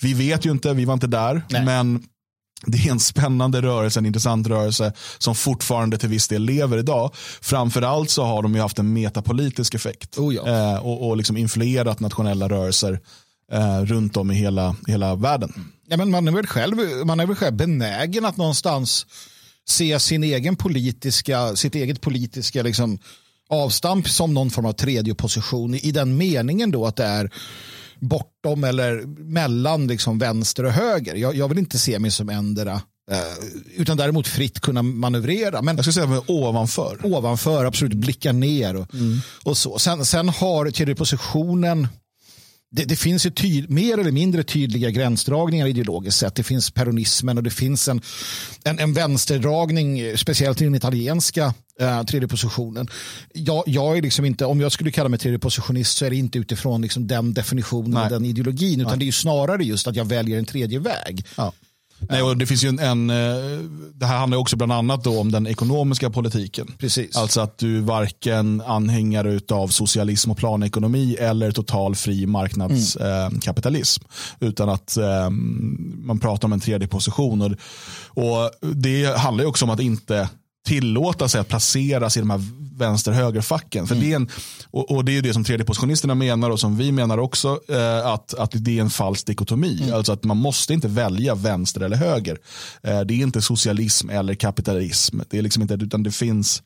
Vi 0.02 0.14
vet 0.14 0.46
ju 0.46 0.52
inte, 0.52 0.74
vi 0.74 0.86
var 0.86 0.94
inte 0.94 1.08
där, 1.08 1.42
Nej. 1.50 1.66
men 1.66 2.04
det 2.66 2.78
är 2.88 2.92
en 2.92 3.00
spännande 3.00 3.62
rörelse, 3.62 4.00
en 4.00 4.06
intressant 4.06 4.48
rörelse 4.48 4.94
som 5.18 5.36
fortfarande 5.36 5.98
till 5.98 6.10
viss 6.10 6.28
del 6.28 6.42
lever 6.42 6.78
idag. 6.78 7.12
Framförallt 7.42 8.10
så 8.10 8.24
har 8.24 8.44
de 8.44 8.56
ju 8.56 8.62
haft 8.62 8.80
en 8.80 8.94
metapolitisk 8.94 9.74
effekt 9.76 10.18
oh 10.18 10.36
ja. 10.36 10.48
eh, 10.48 10.86
och, 10.86 11.08
och 11.08 11.18
liksom 11.18 11.38
influerat 11.38 12.00
nationella 12.00 12.50
rörelser 12.50 13.00
eh, 13.52 13.82
runt 13.82 14.18
om 14.18 14.32
i 14.32 14.36
hela, 14.36 14.76
hela 14.88 15.16
världen. 15.16 15.54
Ja, 15.88 15.98
men 15.98 16.12
man, 16.12 16.28
är 16.28 16.32
väl 16.32 16.48
själv, 16.48 16.78
man 17.06 17.20
är 17.20 17.26
väl 17.26 17.36
själv 17.36 17.56
benägen 17.56 18.26
att 18.26 18.38
någonstans 18.38 19.06
se 19.68 20.00
sin 20.00 20.24
egen 20.24 20.56
politiska, 20.56 21.56
sitt 21.56 21.76
eget 21.76 22.02
politiska 22.02 22.64
liksom, 22.64 23.00
avstamp 23.50 24.10
som 24.10 24.34
någon 24.34 24.50
form 24.50 24.66
av 24.66 24.74
tredje 24.74 25.16
position 25.16 25.76
i 25.76 25.92
den 25.92 26.18
meningen 26.18 26.72
då 26.72 26.86
att 26.86 26.96
det 26.96 27.06
är 27.06 27.32
bortom 28.00 28.64
eller 28.64 29.06
mellan 29.32 29.88
liksom 29.88 30.20
vänster 30.20 30.64
och 30.64 30.72
höger. 30.72 31.16
Jag, 31.16 31.36
jag 31.36 31.48
vill 31.48 31.58
inte 31.58 31.80
se 31.80 32.00
mig 32.00 32.12
som 32.12 32.30
ändera 32.30 32.82
eh, 33.12 33.18
utan 33.76 33.98
däremot 33.98 34.28
fritt 34.28 34.60
kunna 34.60 34.82
manövrera. 34.82 35.62
Men, 35.62 35.76
jag 35.76 35.86
skulle 35.86 36.08
säga 36.08 36.22
ovanför. 36.28 37.00
Ovanför, 37.04 37.66
absolut 37.66 37.94
blicka 37.94 38.32
ner 38.32 38.76
och, 38.76 38.94
mm. 38.94 39.20
och 39.44 39.58
så. 39.58 39.80
Sen, 39.80 40.06
sen 40.06 40.30
har 40.30 40.72
tredje 40.72 40.96
positionen 40.96 41.88
det, 42.72 42.86
det, 42.86 42.96
finns 42.96 43.26
ju 43.26 43.30
tyd, 43.30 43.70
mer 43.70 43.98
eller 43.98 44.12
mindre 44.12 44.44
tydliga 44.44 44.90
gränsdragningar 44.90 45.68
ideologiskt 45.68 46.20
sett. 46.20 46.36
Det 46.36 46.44
finns 46.44 46.72
peronismen 46.72 47.38
och 47.38 47.44
det 47.44 47.50
finns 47.50 47.88
en, 47.88 48.02
en, 48.64 48.80
en 48.80 48.94
vänsterdragning, 48.94 50.18
speciellt 50.18 50.62
i 50.62 50.64
den 50.64 50.76
italienska 50.76 51.54
eh, 51.80 52.04
tredje 52.04 52.28
positionen. 52.28 52.88
Jag, 53.34 53.64
jag, 53.68 53.98
är 53.98 54.02
liksom 54.02 54.26
inte, 54.26 54.46
om 54.46 54.62
jag 54.62 54.72
skulle 54.72 54.92
kalla 54.92 55.10
mig 55.10 55.20
tredje 55.20 55.40
positionist 55.40 55.98
så 55.98 56.06
är 56.06 56.10
det 56.10 56.16
inte 56.16 56.40
utifrån 56.40 56.82
liksom 56.82 57.08
den 57.08 57.34
definitionen, 57.34 57.92
Nej. 57.92 58.10
den 58.10 58.26
ideologin, 58.26 58.82
utan 58.82 58.92
Nej. 58.92 59.00
det 59.00 59.08
är 59.08 59.12
snarare 59.12 59.64
just 59.64 59.88
att 59.88 59.96
jag 59.96 60.06
väljer 60.06 60.40
en 60.40 60.46
tredje 60.46 60.80
väg. 60.80 61.26
Ja. 61.36 61.54
Nej, 62.00 62.22
och 62.22 62.38
det 62.38 62.46
finns 62.46 62.64
ju 62.64 62.70
en, 62.70 62.80
en, 62.80 63.10
eh, 63.10 63.60
det 63.94 64.06
här 64.06 64.18
handlar 64.18 64.38
också 64.38 64.56
bland 64.56 64.72
annat 64.72 65.04
då 65.04 65.20
om 65.20 65.32
den 65.32 65.48
ekonomiska 65.48 66.10
politiken. 66.10 66.74
Precis. 66.78 67.18
Alltså 67.18 67.42
att 67.42 67.58
du 67.58 67.82
varken 67.82 68.62
anhängare 68.62 69.40
av 69.52 69.68
socialism 69.68 70.32
och 70.32 70.38
planekonomi 70.38 71.16
eller 71.16 71.52
total 71.52 71.96
fri 71.96 72.26
marknadskapitalism. 72.26 74.04
Mm. 74.40 74.50
utan 74.50 74.70
att 74.70 74.98
eh, 74.98 75.30
man 76.04 76.20
pratar 76.20 76.48
om 76.48 76.54
en 76.54 76.60
tredje 76.60 76.88
position. 76.88 77.42
Och, 77.42 77.52
och 78.24 78.52
det 78.76 79.18
handlar 79.18 79.46
också 79.46 79.66
om 79.66 79.72
att 79.72 79.80
inte 79.80 80.30
tillåta 80.66 81.28
sig 81.28 81.42
att 81.42 81.48
placeras 81.48 82.18
i 82.18 82.20
de 82.20 82.30
här 82.30 82.42
vänster-höger-facken. 82.80 83.88
För 83.88 83.96
mm. 83.96 84.08
det 84.08 84.14
är 84.14 84.16
en, 84.16 84.30
och, 84.72 84.92
och, 84.92 85.06
det 85.06 85.18
är 85.18 85.22
det 85.22 85.34
som 85.34 85.44
tredjepositionisterna 85.44 86.16
menar 86.16 86.50
och 86.50 86.60
som 86.60 86.78
vi 86.78 86.92
menar 86.92 87.18
också, 87.18 87.60
eh, 87.70 88.08
att, 88.08 88.34
att 88.34 88.52
det 88.54 88.78
är 88.78 88.82
en 88.82 88.90
falsk 88.90 89.26
dikotomi. 89.26 89.80
Mm. 89.82 89.96
Alltså 89.96 90.12
att 90.12 90.24
man 90.24 90.38
måste 90.38 90.74
inte 90.74 90.88
välja 90.88 91.36
vänster 91.36 91.82
eller 91.82 91.98
höger. 91.98 92.38
Eh, 92.84 93.02
det 93.02 93.14
är 93.14 93.18
inte 93.18 93.42
socialism 93.42 94.10
eller 94.10 94.34
kapitalism. 94.34 95.20
Det 95.30 95.38
är 95.38 95.42
liksom 95.42 95.62
inte, 95.62 95.74
utan 95.74 96.04
det 96.04 96.12
finns 96.12 96.64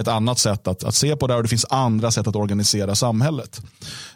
ett 0.00 0.08
annat 0.08 0.38
sätt 0.38 0.68
att, 0.68 0.84
att 0.84 0.94
se 0.94 1.16
på 1.16 1.26
det 1.26 1.34
och 1.34 1.42
det 1.42 1.48
finns 1.48 1.66
andra 1.70 2.10
sätt 2.10 2.26
att 2.26 2.36
organisera 2.36 2.94
samhället. 2.94 3.60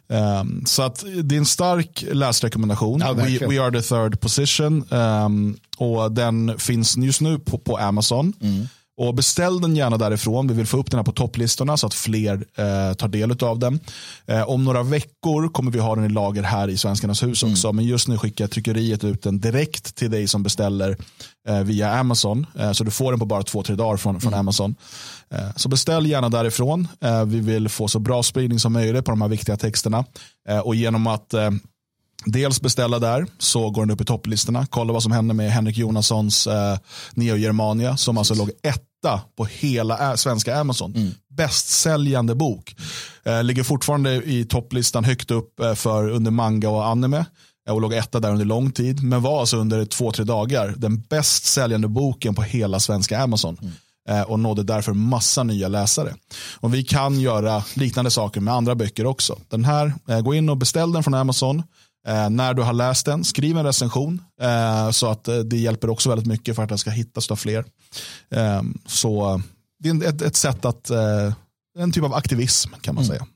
Um, 0.08 0.66
så 0.66 0.82
att 0.82 1.04
det 1.22 1.34
är 1.34 1.38
en 1.38 1.46
stark 1.46 2.04
läsrekommendation. 2.12 3.00
Ja, 3.00 3.12
we, 3.12 3.46
we, 3.46 3.62
are 3.62 3.70
the 3.70 3.82
third 3.82 4.20
position. 4.20 4.92
Um, 4.92 5.56
och 5.76 6.12
den 6.12 6.58
finns 6.58 6.96
just 6.96 7.20
nu 7.20 7.38
på, 7.38 7.58
på 7.58 7.76
Amazon. 7.76 8.32
Mm. 8.40 8.68
Och 9.00 9.14
beställ 9.14 9.60
den 9.60 9.76
gärna 9.76 9.96
därifrån. 9.96 10.48
Vi 10.48 10.54
vill 10.54 10.66
få 10.66 10.76
upp 10.76 10.90
den 10.90 10.98
här 10.98 11.04
på 11.04 11.12
topplistorna 11.12 11.76
så 11.76 11.86
att 11.86 11.94
fler 11.94 12.34
eh, 12.34 12.94
tar 12.94 13.08
del 13.08 13.44
av 13.44 13.58
den. 13.58 13.80
Eh, 14.26 14.48
om 14.48 14.64
några 14.64 14.82
veckor 14.82 15.48
kommer 15.48 15.70
vi 15.70 15.78
ha 15.78 15.94
den 15.94 16.04
i 16.04 16.08
lager 16.08 16.42
här 16.42 16.68
i 16.68 16.76
Svenskarnas 16.76 17.22
hus 17.22 17.42
också. 17.42 17.66
Mm. 17.66 17.76
Men 17.76 17.84
just 17.84 18.08
nu 18.08 18.18
skickar 18.18 18.46
tryckeriet 18.46 19.04
ut 19.04 19.22
den 19.22 19.40
direkt 19.40 19.94
till 19.94 20.10
dig 20.10 20.28
som 20.28 20.42
beställer 20.42 20.96
eh, 21.48 21.60
via 21.60 21.94
Amazon. 21.94 22.46
Eh, 22.58 22.72
så 22.72 22.84
du 22.84 22.90
får 22.90 23.12
den 23.12 23.18
på 23.18 23.26
bara 23.26 23.42
två, 23.42 23.62
tre 23.62 23.76
dagar 23.76 23.96
från, 23.96 24.20
från 24.20 24.32
mm. 24.32 24.40
Amazon. 24.40 24.74
Eh, 25.30 25.56
så 25.56 25.68
beställ 25.68 26.06
gärna 26.06 26.28
därifrån. 26.28 26.88
Eh, 27.00 27.24
vi 27.24 27.40
vill 27.40 27.68
få 27.68 27.88
så 27.88 27.98
bra 27.98 28.22
spridning 28.22 28.58
som 28.58 28.72
möjligt 28.72 29.04
på 29.04 29.10
de 29.10 29.22
här 29.22 29.28
viktiga 29.28 29.56
texterna. 29.56 30.04
och 30.64 30.74
genom 30.74 31.06
att 31.06 31.34
Dels 32.24 32.60
beställa 32.60 32.98
där 32.98 33.26
så 33.38 33.70
går 33.70 33.82
den 33.82 33.90
upp 33.90 34.00
i 34.00 34.04
topplistorna. 34.04 34.66
Kolla 34.70 34.92
vad 34.92 35.02
som 35.02 35.12
hände 35.12 35.34
med 35.34 35.52
Henrik 35.52 35.76
Jonassons 35.76 36.46
eh, 36.46 36.78
Neo 37.14 37.36
Germania 37.36 37.96
som 37.96 38.18
alltså 38.18 38.34
låg 38.34 38.50
ett 38.62 38.90
etta 39.00 39.20
på 39.36 39.44
hela 39.44 40.16
svenska 40.16 40.56
Amazon. 40.56 40.94
Mm. 40.96 41.10
Bästsäljande 41.36 42.34
bok. 42.34 42.76
Eh, 43.24 43.42
ligger 43.42 43.62
fortfarande 43.62 44.14
i 44.14 44.44
topplistan 44.44 45.04
högt 45.04 45.30
upp 45.30 45.60
eh, 45.60 45.74
för 45.74 46.10
under 46.10 46.30
manga 46.30 46.68
och 46.68 46.86
anime. 46.86 47.24
Eh, 47.68 47.74
och 47.74 47.80
låg 47.80 47.94
etta 47.94 48.20
där 48.20 48.32
under 48.32 48.44
lång 48.44 48.72
tid. 48.72 49.02
Men 49.02 49.22
var 49.22 49.40
alltså 49.40 49.56
under 49.56 49.84
två, 49.84 50.12
tre 50.12 50.24
dagar 50.24 50.74
den 50.76 51.00
bäst 51.00 51.44
säljande 51.44 51.88
boken 51.88 52.34
på 52.34 52.42
hela 52.42 52.80
svenska 52.80 53.18
Amazon. 53.18 53.58
Mm 53.62 53.72
eh, 54.08 54.22
och 54.22 54.40
nådde 54.40 54.62
därför 54.62 54.92
massa 54.92 55.42
nya 55.42 55.68
läsare. 55.68 56.14
Och 56.60 56.74
Vi 56.74 56.84
kan 56.84 57.20
göra 57.20 57.64
liknande 57.74 58.10
saker 58.10 58.40
med 58.40 58.54
andra 58.54 58.74
böcker 58.74 59.06
också. 59.06 59.38
Den 59.48 59.64
här, 59.64 59.92
eh, 60.08 60.20
gå 60.20 60.34
in 60.34 60.48
och 60.48 60.56
beställ 60.56 60.92
den 60.92 61.02
från 61.02 61.14
Amazon. 61.14 61.62
Eh, 62.06 62.30
när 62.30 62.54
du 62.54 62.62
har 62.62 62.72
läst 62.72 63.06
den, 63.06 63.24
skriv 63.24 63.58
en 63.58 63.66
recension 63.66 64.22
eh, 64.42 64.90
så 64.90 65.10
att 65.10 65.28
eh, 65.28 65.38
det 65.38 65.56
hjälper 65.56 65.90
också 65.90 66.08
väldigt 66.08 66.26
mycket 66.26 66.56
för 66.56 66.62
att 66.62 66.68
den 66.68 66.78
ska 66.78 66.90
hittas 66.90 67.30
av 67.30 67.36
fler. 67.36 67.64
Eh, 68.30 68.62
så 68.86 69.42
det 69.78 69.88
är 69.88 70.04
ett, 70.04 70.22
ett 70.22 70.36
sätt 70.36 70.64
att, 70.64 70.90
eh, 70.90 71.32
en 71.78 71.92
typ 71.92 72.04
av 72.04 72.14
aktivism 72.14 72.70
kan 72.80 72.94
man 72.94 73.04
mm. 73.04 73.16
säga. 73.16 73.26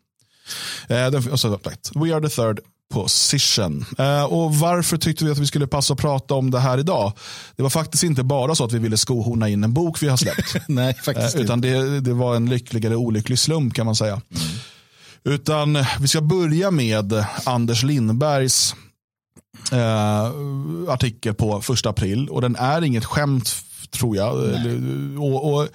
Eh, 0.88 1.10
den, 1.10 1.32
och 1.32 1.40
så, 1.40 1.48
We 1.94 2.14
are 2.14 2.28
the 2.28 2.36
third 2.36 2.60
position. 2.92 3.84
och 4.28 4.54
varför 4.54 4.96
tyckte 4.96 5.24
vi 5.24 5.30
att 5.30 5.38
vi 5.38 5.46
skulle 5.46 5.66
passa 5.66 5.94
att 5.94 6.00
prata 6.00 6.34
om 6.34 6.50
det 6.50 6.60
här 6.60 6.78
idag? 6.78 7.12
Det 7.56 7.62
var 7.62 7.70
faktiskt 7.70 8.04
inte 8.04 8.22
bara 8.22 8.54
så 8.54 8.64
att 8.64 8.72
vi 8.72 8.78
ville 8.78 8.96
skohorna 8.96 9.48
in 9.48 9.64
en 9.64 9.72
bok 9.72 10.02
vi 10.02 10.08
har 10.08 10.16
släppt. 10.16 10.56
Nej, 10.68 10.94
faktiskt 10.94 11.36
Utan 11.36 11.60
det, 11.60 12.00
det 12.00 12.12
var 12.12 12.36
en 12.36 12.50
lycklig 12.50 12.84
eller 12.84 12.96
olycklig 12.96 13.38
slump 13.38 13.74
kan 13.74 13.86
man 13.86 13.96
säga. 13.96 14.12
Mm. 14.12 14.46
Utan 15.28 15.78
vi 16.00 16.08
ska 16.08 16.20
börja 16.20 16.70
med 16.70 17.24
Anders 17.44 17.82
Lindbergs 17.82 18.74
eh, 19.72 20.24
artikel 20.88 21.34
på 21.34 21.60
första 21.60 21.90
april. 21.90 22.28
Och 22.28 22.40
den 22.40 22.56
är 22.56 22.82
inget 22.82 23.04
skämt 23.04 23.64
tror 23.90 24.16
jag. 24.16 24.34
Och, 25.18 25.54
och, 25.54 25.68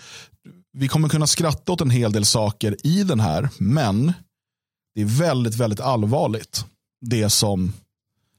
vi 0.73 0.87
kommer 0.87 1.09
kunna 1.09 1.27
skratta 1.27 1.71
åt 1.71 1.81
en 1.81 1.89
hel 1.89 2.11
del 2.11 2.25
saker 2.25 2.77
i 2.83 3.03
den 3.03 3.19
här. 3.19 3.49
Men 3.57 4.13
det 4.95 5.01
är 5.01 5.05
väldigt, 5.05 5.55
väldigt 5.55 5.79
allvarligt. 5.79 6.65
Det 7.01 7.29
som 7.29 7.73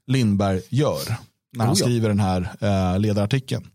Lindberg 0.07 0.63
gör 0.69 1.17
när 1.57 1.67
han 1.67 1.77
skriver 1.77 2.09
den 2.09 2.21
här 2.21 2.51
eh, 2.61 2.99
ledarartikeln. 2.99 3.67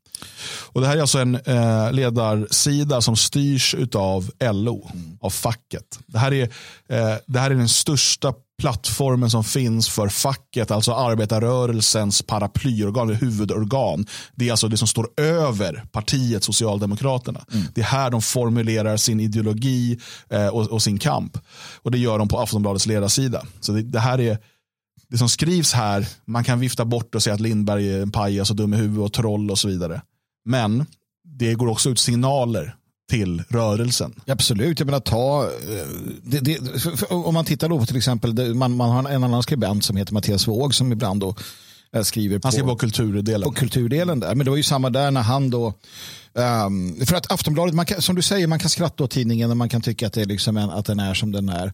Och 0.76 0.82
det 0.82 0.88
här 0.88 0.98
är 0.98 1.02
alltså 1.02 1.20
en 1.20 1.36
eh, 1.36 1.92
ledarsida 1.92 3.02
som 3.02 3.16
styrs 3.16 3.76
av 3.96 4.32
LO, 4.40 4.90
mm. 4.94 5.18
av 5.22 5.30
facket. 5.30 6.00
Det 6.06 6.20
här, 6.20 6.34
är, 6.34 6.44
eh, 6.90 7.18
det 7.26 7.40
här 7.40 7.52
är 7.52 7.56
den 7.56 7.70
största 7.70 8.34
plattformen 8.58 9.30
som 9.30 9.44
finns 9.44 9.90
för 9.90 10.10
facket, 10.10 10.72
alltså 10.72 10.94
arbetarrörelsens 10.94 12.22
paraplyorgan, 12.22 13.10
huvudorgan. 13.10 14.06
Det 14.36 14.48
är 14.48 14.52
alltså 14.52 14.68
det 14.68 14.78
som 14.78 14.88
står 14.88 15.10
över 15.18 15.84
partiet 15.92 16.44
Socialdemokraterna. 16.44 17.46
Mm. 17.54 17.66
Det 17.76 17.82
är 17.82 17.86
här 17.86 18.10
de 18.10 18.22
formulerar 18.22 18.98
sin 18.98 19.20
ideologi 19.20 20.00
eh, 20.30 20.48
och, 20.48 20.68
och, 20.68 20.82
sin 20.82 21.00
kamp. 21.00 21.38
Och 21.82 21.92
det 21.92 21.98
gör 21.98 22.20
de 22.20 22.28
på 22.28 22.40
Aftonbladets 22.40 22.86
ledarsida. 22.86 23.46
Så 23.60 23.72
det, 23.72 23.82
det 23.82 24.00
här 24.00 24.20
är 24.20 24.38
det 25.10 25.18
som 25.18 25.30
skrivs 25.30 25.74
här, 25.74 26.08
man 26.26 26.44
kan 26.44 26.60
vifta 26.60 26.86
bort 26.86 27.16
och 27.16 27.24
säga 27.24 27.34
att 27.34 27.40
Lindberg 27.40 27.94
är 27.94 28.02
en 28.02 28.12
pajas 28.12 28.50
och 28.50 28.56
dum 28.56 28.74
i 28.74 28.78
huvudet 28.78 29.06
och 29.06 29.14
troll 29.14 29.52
och 29.52 29.60
så 29.60 29.68
vidare. 29.68 30.02
Men 30.46 30.86
det 31.24 31.54
går 31.54 31.68
också 31.68 31.90
ut 31.90 32.00
signaler 32.00 32.76
till 33.10 33.44
rörelsen. 33.50 34.14
Absolut, 34.28 34.80
jag 34.80 34.86
menar 34.86 35.00
ta, 35.00 35.44
eh, 35.44 35.88
det, 36.24 36.40
det, 36.40 36.60
om 37.10 37.34
man 37.34 37.46
tittar 37.46 37.70
då 37.70 37.80
på 37.80 37.86
till 37.86 37.98
exempel, 37.98 38.56
man, 38.56 38.76
man 38.76 38.90
har 38.90 39.12
en 39.12 39.24
annan 39.24 39.44
skribent 39.44 39.84
som 39.84 39.98
heter 39.98 40.14
Mattias 40.14 40.48
Våg 40.48 40.76
som 40.76 40.92
ibland 40.92 41.20
då 41.20 41.36
eh, 41.94 42.02
skriver 42.02 42.40
på, 42.40 42.48
han 42.48 42.52
skriver 42.52 42.70
på 42.70 42.76
kulturdelen. 42.76 43.44
På 43.44 43.52
kulturdelen 43.52 44.20
där. 44.20 44.36
Men 44.36 44.46
det 44.46 44.50
var 44.50 44.58
ju 44.58 44.64
samma 44.64 44.90
där 44.90 45.12
när 45.12 45.22
han 45.22 45.50
då 45.50 45.74
Um, 46.38 47.06
för 47.06 47.16
att 47.16 47.32
Aftonbladet, 47.32 47.76
man 47.76 47.86
kan, 47.86 48.02
som 48.02 48.16
du 48.16 48.22
säger, 48.22 48.48
man 48.48 48.60
kan 48.60 48.70
skratta 48.70 49.04
åt 49.04 49.12
tidningen 49.12 49.52
och 49.52 49.58
man 49.58 49.70
kan 49.70 49.82
tycka 49.82 50.08
att, 50.08 50.14
det 50.14 50.22
är 50.22 50.26
liksom 50.26 50.58
en, 50.58 50.70
att 50.70 50.86
den 50.86 51.00
är 51.00 51.14
som 51.14 51.32
den 51.32 51.50
är. 51.50 51.74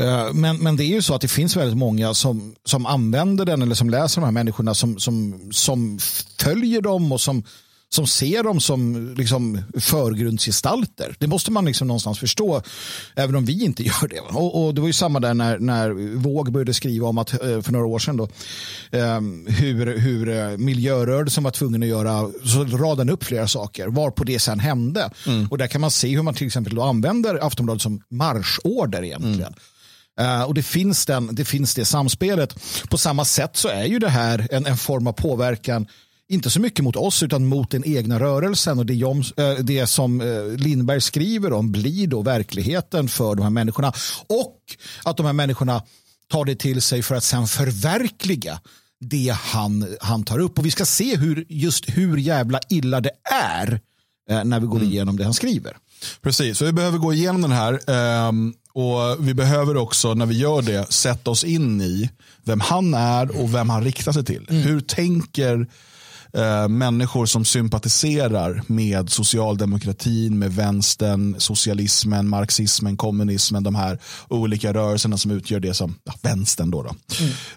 Uh, 0.00 0.32
men, 0.32 0.56
men 0.56 0.76
det 0.76 0.84
är 0.84 0.94
ju 0.94 1.02
så 1.02 1.14
att 1.14 1.20
det 1.20 1.28
finns 1.28 1.56
väldigt 1.56 1.76
många 1.76 2.14
som, 2.14 2.54
som 2.64 2.86
använder 2.86 3.44
den 3.44 3.62
eller 3.62 3.74
som 3.74 3.90
läser 3.90 4.20
de 4.20 4.24
här 4.24 4.32
människorna 4.32 4.74
som, 4.74 4.98
som, 4.98 5.40
som 5.52 5.98
följer 6.38 6.80
dem 6.80 7.12
och 7.12 7.20
som 7.20 7.42
som 7.88 8.06
ser 8.06 8.42
dem 8.42 8.60
som 8.60 9.14
liksom 9.16 9.62
förgrundsgestalter. 9.80 11.16
Det 11.18 11.26
måste 11.26 11.50
man 11.50 11.64
liksom 11.64 11.88
någonstans 11.88 12.18
förstå, 12.18 12.62
även 13.14 13.34
om 13.34 13.44
vi 13.44 13.64
inte 13.64 13.82
gör 13.86 14.08
det. 14.08 14.20
Och, 14.20 14.66
och 14.66 14.74
det 14.74 14.80
var 14.80 14.88
ju 14.88 14.92
samma 14.92 15.20
där 15.20 15.34
när, 15.34 15.58
när 15.58 16.16
Våg 16.16 16.52
började 16.52 16.74
skriva 16.74 17.08
om 17.08 17.18
att, 17.18 17.32
eh, 17.32 17.62
för 17.62 17.72
några 17.72 17.86
år 17.86 17.98
sedan, 17.98 18.16
då, 18.16 18.28
um, 18.98 19.46
hur, 19.46 19.98
hur 19.98 20.28
eh, 20.28 20.56
miljörörelsen 20.56 21.44
var 21.44 21.50
tvungen 21.50 21.82
att 21.82 21.88
göra, 21.88 22.30
så 22.44 22.64
radade 22.64 23.12
upp 23.12 23.24
flera 23.24 23.48
saker, 23.48 23.88
var 23.88 24.10
på 24.10 24.24
det 24.24 24.38
sen 24.38 24.60
hände. 24.60 25.10
Mm. 25.26 25.48
Och 25.50 25.58
där 25.58 25.66
kan 25.66 25.80
man 25.80 25.90
se 25.90 26.08
hur 26.16 26.22
man 26.22 26.34
till 26.34 26.46
exempel 26.46 26.74
då 26.74 26.82
använder 26.82 27.46
Aftonbladet 27.46 27.82
som 27.82 28.02
marschorder 28.10 29.04
egentligen. 29.04 29.54
Mm. 30.18 30.40
Uh, 30.40 30.42
och 30.42 30.54
det 30.54 30.62
finns, 30.62 31.06
den, 31.06 31.34
det 31.34 31.44
finns 31.44 31.74
det 31.74 31.84
samspelet. 31.84 32.56
På 32.88 32.98
samma 32.98 33.24
sätt 33.24 33.56
så 33.56 33.68
är 33.68 33.84
ju 33.84 33.98
det 33.98 34.08
här 34.08 34.48
en, 34.50 34.66
en 34.66 34.76
form 34.76 35.06
av 35.06 35.12
påverkan 35.12 35.86
inte 36.28 36.50
så 36.50 36.60
mycket 36.60 36.84
mot 36.84 36.96
oss 36.96 37.22
utan 37.22 37.46
mot 37.46 37.70
den 37.70 37.82
egna 37.86 38.20
rörelsen 38.20 38.78
och 38.78 38.86
det, 38.86 38.94
Jom, 38.94 39.22
eh, 39.36 39.52
det 39.52 39.86
som 39.86 40.20
eh, 40.20 40.46
Lindberg 40.56 41.00
skriver 41.00 41.52
om 41.52 41.72
blir 41.72 42.06
då 42.06 42.22
verkligheten 42.22 43.08
för 43.08 43.34
de 43.34 43.42
här 43.42 43.50
människorna 43.50 43.92
och 44.26 44.60
att 45.04 45.16
de 45.16 45.26
här 45.26 45.32
människorna 45.32 45.82
tar 46.28 46.44
det 46.44 46.56
till 46.56 46.82
sig 46.82 47.02
för 47.02 47.14
att 47.14 47.24
sen 47.24 47.46
förverkliga 47.46 48.60
det 49.00 49.36
han, 49.40 49.96
han 50.00 50.24
tar 50.24 50.38
upp 50.38 50.58
och 50.58 50.66
vi 50.66 50.70
ska 50.70 50.84
se 50.84 51.16
hur, 51.16 51.46
just 51.48 51.88
hur 51.88 52.16
jävla 52.16 52.60
illa 52.68 53.00
det 53.00 53.10
är 53.32 53.80
eh, 54.30 54.44
när 54.44 54.60
vi 54.60 54.66
går 54.66 54.76
mm. 54.76 54.90
igenom 54.90 55.16
det 55.16 55.24
han 55.24 55.34
skriver. 55.34 55.76
Precis, 56.22 56.58
så 56.58 56.64
vi 56.64 56.72
behöver 56.72 56.98
gå 56.98 57.12
igenom 57.12 57.42
den 57.42 57.52
här 57.52 57.90
ehm, 57.90 58.54
och 58.72 59.28
vi 59.28 59.34
behöver 59.34 59.76
också 59.76 60.14
när 60.14 60.26
vi 60.26 60.38
gör 60.38 60.62
det 60.62 60.92
sätta 60.92 61.30
oss 61.30 61.44
in 61.44 61.80
i 61.80 62.10
vem 62.44 62.60
han 62.60 62.94
är 62.94 63.42
och 63.42 63.54
vem 63.54 63.70
han 63.70 63.84
riktar 63.84 64.12
sig 64.12 64.24
till. 64.24 64.46
Mm. 64.50 64.62
Hur 64.62 64.80
tänker 64.80 65.66
eh, 66.32 66.68
människor 66.68 67.26
som 67.26 67.44
sympatiserar 67.44 68.62
med 68.66 69.10
socialdemokratin, 69.10 70.38
med 70.38 70.52
vänstern, 70.52 71.34
socialismen, 71.38 72.28
marxismen, 72.28 72.96
kommunismen, 72.96 73.62
de 73.62 73.74
här 73.74 73.98
olika 74.28 74.74
rörelserna 74.74 75.18
som 75.18 75.30
utgör 75.30 75.60
det 75.60 75.74
som 75.74 75.94
ja, 76.04 76.14
vänstern. 76.22 76.70
Då, 76.70 76.82
då. 76.82 76.94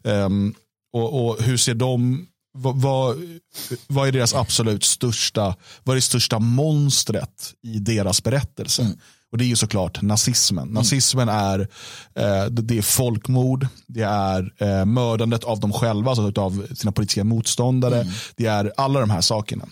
Mm. 0.04 0.48
Eh, 0.48 0.54
och, 0.94 1.26
och, 1.26 1.42
hur 1.42 1.58
ser 1.58 1.74
de 1.74 2.26
vad, 2.54 2.82
vad, 2.82 3.18
vad, 3.88 4.08
är 4.08 4.12
deras 4.12 4.34
absolut 4.34 4.84
största, 4.84 5.56
vad 5.84 5.94
är 5.94 5.96
det 5.96 6.02
största 6.02 6.40
monstret 6.40 7.54
i 7.64 7.80
deras 7.80 8.24
berättelse? 8.24 8.82
Mm. 8.82 8.98
Och 9.32 9.38
det 9.38 9.44
är 9.44 9.48
ju 9.48 9.56
såklart 9.56 10.02
nazismen. 10.02 10.64
Mm. 10.64 10.74
Nazismen 10.74 11.30
är, 11.30 11.60
eh, 12.16 12.46
det 12.46 12.78
är 12.78 12.82
folkmord, 12.82 13.68
det 13.88 14.02
är 14.02 14.54
eh, 14.58 14.86
mördandet 14.86 15.44
av 15.44 15.60
dem 15.60 15.74
själva, 15.74 16.12
alltså 16.12 16.42
av 16.42 16.68
sina 16.76 16.92
politiska 16.92 17.24
motståndare. 17.24 18.02
Mm. 18.02 18.14
Det 18.36 18.46
är 18.46 18.72
alla 18.78 19.00
de 19.00 19.10
här 19.10 19.22
sakerna. 19.22 19.66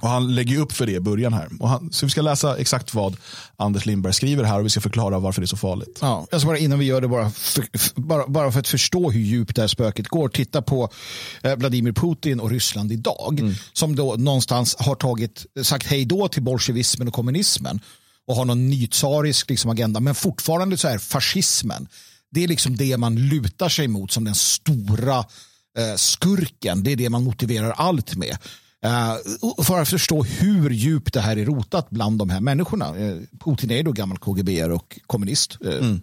Och 0.00 0.08
Han 0.08 0.34
lägger 0.34 0.58
upp 0.58 0.72
för 0.72 0.86
det 0.86 0.92
i 0.92 1.00
början 1.00 1.32
här. 1.32 1.48
Och 1.60 1.68
han, 1.68 1.92
så 1.92 2.06
vi 2.06 2.10
ska 2.10 2.22
läsa 2.22 2.56
exakt 2.56 2.94
vad 2.94 3.16
Anders 3.56 3.86
Lindberg 3.86 4.12
skriver 4.12 4.44
här 4.44 4.58
och 4.58 4.64
vi 4.64 4.70
ska 4.70 4.80
förklara 4.80 5.18
varför 5.18 5.40
det 5.40 5.44
är 5.44 5.46
så 5.46 5.56
farligt. 5.56 5.98
Ja, 6.00 6.26
jag 6.30 6.40
ska 6.40 6.48
bara 6.48 6.58
innan 6.58 6.78
vi 6.78 6.84
gör 6.84 7.00
det, 7.00 7.08
bara 7.08 7.30
för, 7.30 7.64
bara, 7.94 8.26
bara 8.26 8.52
för 8.52 8.60
att 8.60 8.68
förstå 8.68 9.10
hur 9.10 9.20
djupt 9.20 9.56
det 9.56 9.60
här 9.60 9.68
spöket 9.68 10.08
går, 10.08 10.28
titta 10.28 10.62
på 10.62 10.88
eh, 11.42 11.56
Vladimir 11.56 11.92
Putin 11.92 12.40
och 12.40 12.50
Ryssland 12.50 12.92
idag. 12.92 13.40
Mm. 13.40 13.54
Som 13.72 13.96
då 13.96 14.14
någonstans 14.18 14.76
har 14.78 14.94
tagit, 14.94 15.46
sagt 15.62 15.86
hej 15.86 16.04
då 16.04 16.28
till 16.28 16.42
bolsjevismen 16.42 17.08
och 17.08 17.14
kommunismen 17.14 17.80
och 18.28 18.36
har 18.36 18.44
någon 18.44 18.70
nytsarisk 18.70 19.50
liksom, 19.50 19.70
agenda. 19.70 20.00
Men 20.00 20.14
fortfarande 20.14 20.76
så 20.76 20.88
är 20.88 20.98
fascismen, 20.98 21.88
det 22.30 22.44
är 22.44 22.48
liksom 22.48 22.76
det 22.76 22.96
man 22.96 23.16
lutar 23.16 23.68
sig 23.68 23.88
mot 23.88 24.10
som 24.10 24.24
den 24.24 24.34
stora 24.34 25.18
eh, 25.78 25.96
skurken. 25.96 26.82
Det 26.82 26.92
är 26.92 26.96
det 26.96 27.10
man 27.10 27.24
motiverar 27.24 27.70
allt 27.70 28.16
med. 28.16 28.36
Eh, 28.84 29.16
för 29.64 29.80
att 29.80 29.88
förstå 29.88 30.22
hur 30.22 30.70
djupt 30.70 31.14
det 31.14 31.20
här 31.20 31.36
är 31.36 31.44
rotat 31.44 31.90
bland 31.90 32.18
de 32.18 32.30
här 32.30 32.40
människorna. 32.40 32.96
Eh, 32.96 33.16
Putin 33.44 33.70
är 33.70 33.82
då 33.82 33.92
gammal 33.92 34.18
KGB 34.18 34.64
och 34.64 34.98
kommunist. 35.06 35.58
Eh. 35.64 35.72
Mm. 35.72 36.00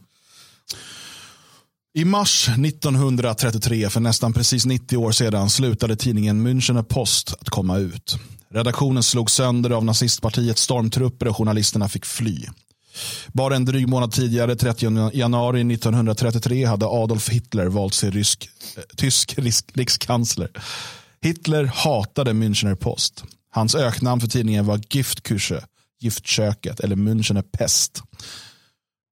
I 1.93 2.05
mars 2.05 2.49
1933, 2.49 3.89
för 3.89 3.99
nästan 3.99 4.33
precis 4.33 4.65
90 4.65 4.97
år 4.97 5.11
sedan, 5.11 5.49
slutade 5.49 5.95
tidningen 5.95 6.47
Münchener 6.47 6.83
Post 6.83 7.33
att 7.41 7.49
komma 7.49 7.77
ut. 7.77 8.19
Redaktionen 8.55 9.03
slog 9.03 9.31
sönder 9.31 9.69
av 9.69 9.85
nazistpartiets 9.85 10.61
stormtrupper 10.61 11.27
och 11.27 11.37
journalisterna 11.37 11.89
fick 11.89 12.05
fly. 12.05 12.45
Bara 13.27 13.55
en 13.55 13.65
dryg 13.65 13.87
månad 13.87 14.11
tidigare, 14.11 14.55
30 14.55 15.11
januari 15.13 15.73
1933, 15.73 16.65
hade 16.65 16.85
Adolf 16.85 17.29
Hitler 17.29 17.65
valts 17.65 17.99
till 17.99 18.11
rysk, 18.11 18.49
eh, 18.77 18.83
tysk 18.97 19.35
rikskansler. 19.73 20.49
Hitler 21.21 21.65
hatade 21.65 22.33
Münchener 22.33 22.75
Post. 22.75 23.23
Hans 23.51 23.75
öknamn 23.75 24.21
för 24.21 24.27
tidningen 24.27 24.65
var 24.65 24.77
Giftküche, 24.77 25.63
giftköket 25.99 26.79
eller 26.79 26.95
Münchener 26.95 27.41
Pest. 27.41 28.03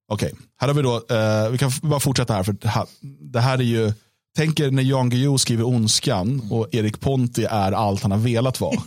Okej, 0.08 0.32
okay. 0.34 0.40
här 0.60 0.68
har 0.68 0.76
vi 0.76 0.82
då, 0.82 0.96
eh, 0.96 1.50
vi 1.50 1.58
kan 1.58 1.72
bara 1.82 2.00
fortsätta 2.00 2.34
här 2.34 2.44
för 2.44 2.56
det 3.32 3.40
här 3.40 3.58
är 3.58 3.64
ju, 3.64 3.94
tänk 4.36 4.60
er 4.60 4.72
när 4.72 4.84
Jan 4.84 5.10
Guillou 5.10 5.38
skriver 5.38 5.64
Ondskan 5.64 6.48
och 6.50 6.68
Erik 6.72 7.00
Ponti 7.00 7.44
är 7.44 7.72
allt 7.72 8.02
han 8.02 8.12
har 8.12 8.18
velat 8.18 8.62
vara. 8.62 8.82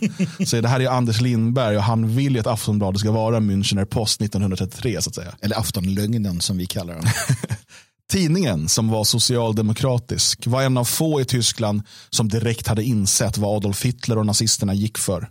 Så 0.45 0.61
det 0.61 0.67
här 0.67 0.79
är 0.79 0.87
Anders 0.87 1.21
Lindberg 1.21 1.77
och 1.77 1.83
han 1.83 2.15
vill 2.15 2.33
ju 2.33 2.39
att 2.39 2.47
Aftonbladet 2.47 2.99
ska 2.99 3.11
vara 3.11 3.39
Münchener 3.39 3.85
Post 3.85 4.21
1933 4.21 5.01
så 5.01 5.09
att 5.09 5.15
säga. 5.15 5.35
Eller 5.41 5.59
Aftonlögnen 5.59 6.41
som 6.41 6.57
vi 6.57 6.65
kallar 6.65 6.93
den. 6.93 7.03
Tidningen, 8.09 8.69
som 8.69 8.89
var 8.89 9.03
socialdemokratisk, 9.03 10.47
var 10.47 10.61
en 10.61 10.77
av 10.77 10.85
få 10.85 11.21
i 11.21 11.25
Tyskland 11.25 11.81
som 12.09 12.29
direkt 12.29 12.67
hade 12.67 12.83
insett 12.83 13.37
vad 13.37 13.57
Adolf 13.57 13.85
Hitler 13.85 14.17
och 14.17 14.25
nazisterna 14.25 14.73
gick 14.73 14.97
för. 14.97 15.29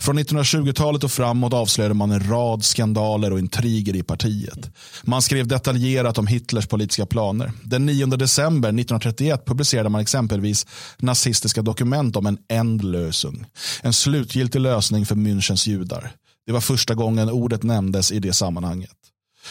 Från 0.00 0.18
1920-talet 0.18 1.04
och 1.04 1.12
framåt 1.12 1.52
avslöjade 1.52 1.94
man 1.94 2.10
en 2.10 2.30
rad 2.30 2.64
skandaler 2.64 3.32
och 3.32 3.38
intriger 3.38 3.96
i 3.96 4.02
partiet. 4.02 4.70
Man 5.02 5.22
skrev 5.22 5.46
detaljerat 5.46 6.18
om 6.18 6.26
Hitlers 6.26 6.66
politiska 6.66 7.06
planer. 7.06 7.52
Den 7.62 7.86
9 7.86 8.06
december 8.06 8.68
1931 8.68 9.44
publicerade 9.44 9.88
man 9.88 10.00
exempelvis 10.00 10.66
nazistiska 10.98 11.62
dokument 11.62 12.16
om 12.16 12.26
en 12.26 12.38
Endlösung, 12.48 13.46
en 13.82 13.92
slutgiltig 13.92 14.60
lösning 14.60 15.06
för 15.06 15.14
Münchens 15.14 15.68
judar. 15.68 16.12
Det 16.46 16.52
var 16.52 16.60
första 16.60 16.94
gången 16.94 17.30
ordet 17.30 17.62
nämndes 17.62 18.12
i 18.12 18.18
det 18.18 18.32
sammanhanget. 18.32 18.90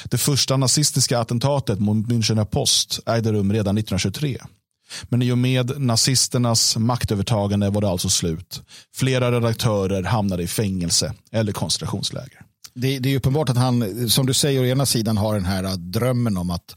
Det 0.03 0.17
första 0.17 0.57
nazistiska 0.57 1.19
attentatet 1.19 1.79
mot 1.79 2.07
Münchener 2.07 2.45
Post 2.45 2.99
ägde 3.05 3.31
rum 3.31 3.53
redan 3.53 3.77
1923. 3.77 4.37
Men 5.03 5.21
i 5.21 5.31
och 5.31 5.37
med 5.37 5.79
nazisternas 5.79 6.77
maktövertagande 6.77 7.69
var 7.69 7.81
det 7.81 7.89
alltså 7.89 8.09
slut. 8.09 8.61
Flera 8.95 9.31
redaktörer 9.31 10.03
hamnade 10.03 10.43
i 10.43 10.47
fängelse 10.47 11.13
eller 11.31 11.51
koncentrationsläger. 11.51 12.41
Det, 12.73 12.99
det 12.99 13.13
är 13.13 13.17
uppenbart 13.17 13.49
att 13.49 13.57
han, 13.57 14.09
som 14.09 14.25
du 14.25 14.33
säger, 14.33 14.61
å 14.61 14.65
ena 14.65 14.85
sidan 14.85 15.17
har 15.17 15.33
den 15.33 15.45
här 15.45 15.77
drömmen 15.77 16.37
om 16.37 16.49
att 16.49 16.75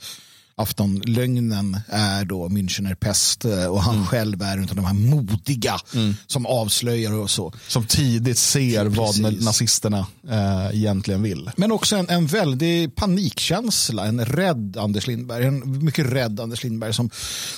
aftonlögnen 0.61 1.77
är 1.89 2.25
då 2.25 2.49
Münchener 2.49 2.95
pest 2.95 3.45
eh, 3.45 3.67
och 3.67 3.83
han 3.83 3.95
mm. 3.95 4.07
själv 4.07 4.43
är 4.43 4.57
en 4.57 4.69
av 4.69 4.77
de 4.77 4.85
här 4.85 4.95
modiga 4.95 5.79
mm. 5.95 6.15
som 6.27 6.47
avslöjar 6.47 7.13
och 7.13 7.31
så. 7.31 7.53
Som 7.69 7.87
tidigt 7.87 8.39
ser 8.39 8.91
Precis. 8.91 9.21
vad 9.23 9.43
nazisterna 9.43 10.07
eh, 10.31 10.77
egentligen 10.77 11.23
vill. 11.23 11.51
Men 11.57 11.73
också 11.73 11.97
en, 11.97 12.09
en 12.09 12.27
väldig 12.27 12.97
panikkänsla, 12.97 14.07
en 14.07 14.25
rädd 14.25 14.77
Anders 14.77 15.07
Lindberg, 15.07 15.45
en 15.45 15.85
mycket 15.85 16.07
rädd 16.07 16.41
Anders 16.41 16.65
Lindberg 16.65 16.95
som, 16.95 17.11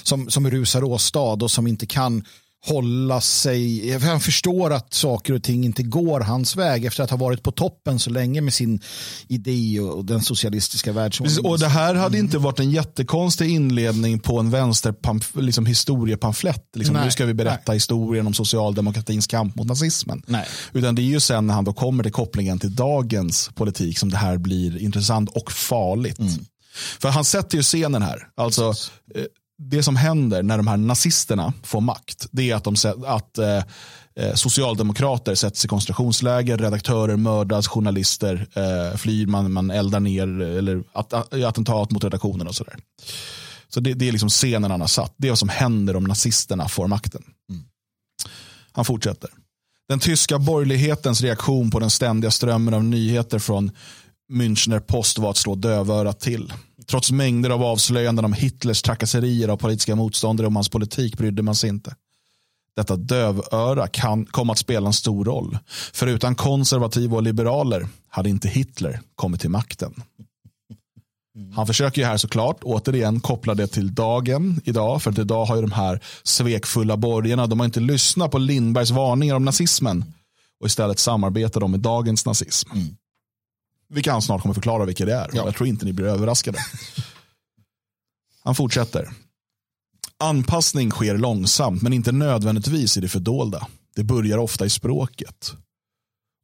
som, 0.02 0.30
som 0.30 0.50
rusar 0.50 0.84
åstad 0.84 1.20
och 1.44 1.50
som 1.50 1.66
inte 1.66 1.86
kan 1.86 2.24
hålla 2.64 3.20
sig, 3.20 3.98
han 3.98 4.20
förstår 4.20 4.72
att 4.72 4.94
saker 4.94 5.34
och 5.34 5.42
ting 5.42 5.64
inte 5.64 5.82
går 5.82 6.20
hans 6.20 6.56
väg 6.56 6.84
efter 6.84 7.04
att 7.04 7.10
ha 7.10 7.16
varit 7.16 7.42
på 7.42 7.50
toppen 7.50 7.98
så 7.98 8.10
länge 8.10 8.40
med 8.40 8.54
sin 8.54 8.80
idé 9.28 9.80
och 9.80 10.04
den 10.04 10.22
socialistiska 10.22 10.92
världsordningen. 10.92 11.46
Och 11.46 11.58
det 11.58 11.68
här 11.68 11.94
hade 11.94 12.18
inte 12.18 12.38
varit 12.38 12.60
en 12.60 12.70
jättekonstig 12.70 13.50
inledning 13.50 14.18
på 14.18 14.38
en 14.38 14.50
vänster 14.50 14.94
liksom 15.40 15.66
historiepamflett. 15.66 16.66
Liksom, 16.76 16.96
nu 16.96 17.10
ska 17.10 17.26
vi 17.26 17.34
berätta 17.34 17.62
nej. 17.66 17.76
historien 17.76 18.26
om 18.26 18.34
socialdemokratins 18.34 19.26
kamp 19.26 19.54
mot 19.54 19.66
nazismen. 19.66 20.22
Nej. 20.26 20.46
Utan 20.72 20.94
det 20.94 21.02
är 21.02 21.04
ju 21.04 21.20
sen 21.20 21.46
när 21.46 21.54
han 21.54 21.64
då 21.64 21.72
kommer 21.72 22.02
till 22.02 22.12
kopplingen 22.12 22.58
till 22.58 22.74
dagens 22.74 23.50
politik 23.54 23.98
som 23.98 24.10
det 24.10 24.16
här 24.16 24.38
blir 24.38 24.78
intressant 24.82 25.30
och 25.30 25.52
farligt. 25.52 26.18
Mm. 26.18 26.44
För 27.00 27.08
han 27.08 27.24
sätter 27.24 27.56
ju 27.56 27.62
scenen 27.62 28.02
här. 28.02 28.28
Alltså, 28.34 28.74
det 29.58 29.82
som 29.82 29.96
händer 29.96 30.42
när 30.42 30.56
de 30.56 30.66
här 30.66 30.76
nazisterna 30.76 31.52
får 31.62 31.80
makt, 31.80 32.26
det 32.30 32.50
är 32.50 32.54
att, 32.54 32.64
de, 32.64 32.74
att 33.06 33.38
eh, 33.38 33.62
eh, 34.16 34.34
socialdemokrater 34.34 35.34
sätts 35.34 35.64
i 35.64 35.68
koncentrationsläger, 35.68 36.58
redaktörer 36.58 37.16
mördas, 37.16 37.68
journalister 37.68 38.46
eh, 38.54 38.96
flyr, 38.96 39.26
man, 39.26 39.52
man 39.52 39.70
eldar 39.70 40.00
ner 40.00 40.40
eller 40.40 40.84
att, 40.92 41.32
attentat 41.32 41.90
mot 41.90 42.04
redaktionen 42.04 42.48
och 42.48 42.54
sådär. 42.54 42.76
Så 43.68 43.80
det, 43.80 43.94
det, 43.94 44.08
är 44.08 44.12
liksom 44.12 44.28
scenen 44.28 44.70
han 44.70 44.80
har 44.80 44.88
satt. 44.88 45.14
Det 45.16 45.28
är 45.28 45.30
vad 45.30 45.38
som 45.38 45.48
händer 45.48 45.96
om 45.96 46.04
nazisterna 46.04 46.68
får 46.68 46.88
makten. 46.88 47.22
Mm. 47.50 47.62
Han 48.72 48.84
fortsätter. 48.84 49.30
Den 49.88 49.98
tyska 49.98 50.38
borgerlighetens 50.38 51.20
reaktion 51.20 51.70
på 51.70 51.78
den 51.78 51.90
ständiga 51.90 52.30
strömmen 52.30 52.74
av 52.74 52.84
nyheter 52.84 53.38
från 53.38 53.70
Münchner 54.32 54.80
Post 54.80 55.18
var 55.18 55.30
att 55.30 55.36
slå 55.36 55.54
dövörat 55.54 56.20
till. 56.20 56.52
Trots 56.86 57.12
mängder 57.12 57.50
av 57.50 57.62
avslöjanden 57.62 58.24
om 58.24 58.32
Hitlers 58.32 58.82
trakasserier 58.82 59.48
av 59.48 59.56
politiska 59.56 59.96
motståndare 59.96 60.46
om 60.46 60.56
hans 60.56 60.68
politik 60.68 61.18
brydde 61.18 61.42
man 61.42 61.54
sig 61.54 61.70
inte. 61.70 61.94
Detta 62.76 62.96
dövöra 62.96 63.88
kan 63.88 64.26
komma 64.26 64.52
att 64.52 64.58
spela 64.58 64.86
en 64.86 64.92
stor 64.92 65.24
roll. 65.24 65.58
För 65.92 66.06
utan 66.06 66.34
konservativa 66.34 67.16
och 67.16 67.22
liberaler 67.22 67.88
hade 68.08 68.30
inte 68.30 68.48
Hitler 68.48 69.00
kommit 69.14 69.40
till 69.40 69.50
makten. 69.50 70.02
Han 71.54 71.66
försöker 71.66 72.02
ju 72.02 72.06
här 72.06 72.16
såklart 72.16 72.58
återigen 72.62 73.20
koppla 73.20 73.54
det 73.54 73.66
till 73.66 73.94
dagen 73.94 74.60
idag. 74.64 75.02
För 75.02 75.10
att 75.10 75.18
idag 75.18 75.44
har 75.44 75.56
ju 75.56 75.62
de 75.62 75.72
här 75.72 76.00
svekfulla 76.22 76.96
borgarna, 76.96 77.46
de 77.46 77.60
har 77.60 77.64
inte 77.64 77.80
lyssnat 77.80 78.30
på 78.30 78.38
Lindbergs 78.38 78.90
varningar 78.90 79.34
om 79.34 79.44
nazismen. 79.44 80.04
Och 80.60 80.66
istället 80.66 80.98
samarbetar 80.98 81.60
de 81.60 81.70
med 81.70 81.80
dagens 81.80 82.26
nazism. 82.26 82.70
Mm. 82.72 82.96
Vilka 83.92 84.12
han 84.12 84.22
snart 84.22 84.42
kommer 84.42 84.54
förklara 84.54 84.84
vilka 84.84 85.04
det 85.04 85.14
är. 85.14 85.30
Ja. 85.32 85.44
Jag 85.44 85.56
tror 85.56 85.68
inte 85.68 85.84
ni 85.84 85.92
blir 85.92 86.06
överraskade. 86.06 86.58
Han 88.44 88.54
fortsätter. 88.54 89.10
Anpassning 90.18 90.90
sker 90.90 91.18
långsamt 91.18 91.82
men 91.82 91.92
inte 91.92 92.12
nödvändigtvis 92.12 92.96
i 92.96 93.00
det 93.00 93.08
fördolda. 93.08 93.66
Det 93.96 94.04
börjar 94.04 94.38
ofta 94.38 94.66
i 94.66 94.70
språket. 94.70 95.52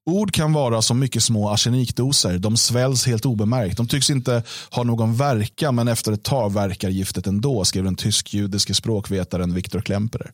Ord 0.06 0.32
kan 0.32 0.52
vara 0.52 0.82
som 0.82 0.98
mycket 0.98 1.22
små 1.22 1.50
arsenikdoser. 1.50 2.38
De 2.38 2.56
sväljs 2.56 3.06
helt 3.06 3.26
obemärkt. 3.26 3.76
De 3.76 3.88
tycks 3.88 4.10
inte 4.10 4.42
ha 4.70 4.82
någon 4.82 5.16
verkan 5.16 5.74
men 5.74 5.88
efter 5.88 6.12
ett 6.12 6.22
tag 6.22 6.52
verkar 6.52 6.88
giftet 6.88 7.26
ändå, 7.26 7.64
skrev 7.64 7.84
den 7.84 7.96
tysk-judiske 7.96 8.74
språkvetaren 8.74 9.54
Viktor 9.54 9.80
Klemperer. 9.80 10.32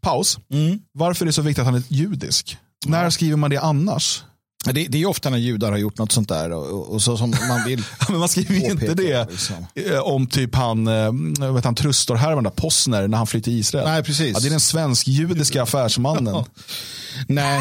Paus. 0.00 0.38
Mm. 0.50 0.78
Varför 0.92 1.24
är 1.24 1.26
det 1.26 1.32
så 1.32 1.42
viktigt 1.42 1.60
att 1.60 1.66
han 1.66 1.74
är 1.74 1.82
judisk? 1.88 2.56
Ja. 2.84 2.90
När 2.90 3.10
skriver 3.10 3.36
man 3.36 3.50
det 3.50 3.58
annars? 3.60 4.24
Det, 4.64 4.86
det, 4.88 5.02
är 5.02 5.06
ofta 5.06 5.30
när 5.30 5.38
judar 5.38 5.70
har 5.70 5.78
gjort 5.78 5.98
något 5.98 6.12
sånt 6.12 6.28
där 6.28 6.52
och, 6.52 6.92
och 6.92 7.02
så 7.02 7.16
som 7.16 7.30
man 7.48 7.64
vill. 7.66 7.84
men 8.08 8.18
man 8.18 8.28
skriver 8.28 8.54
ju 8.54 8.70
inte 8.70 8.94
det 8.94 9.30
liksom. 9.30 9.66
Eh, 9.74 9.98
om 9.98 10.26
typ 10.26 10.54
han, 10.54 10.86
eh, 10.86 11.52
vet 11.52 11.64
han 11.64 11.74
Trustor-härvan, 11.74 12.50
Posner, 12.56 13.08
när 13.08 13.18
han 13.18 13.26
flyr 13.26 13.40
till 13.40 13.58
Israel. 13.58 13.84
Nej, 13.84 14.02
precis. 14.02 14.32
Ja, 14.34 14.40
det 14.40 14.48
är 14.48 14.50
den 14.50 14.60
svensk-judiska 14.60 15.62
affärsmannen. 15.62 16.44
Nej, 17.28 17.60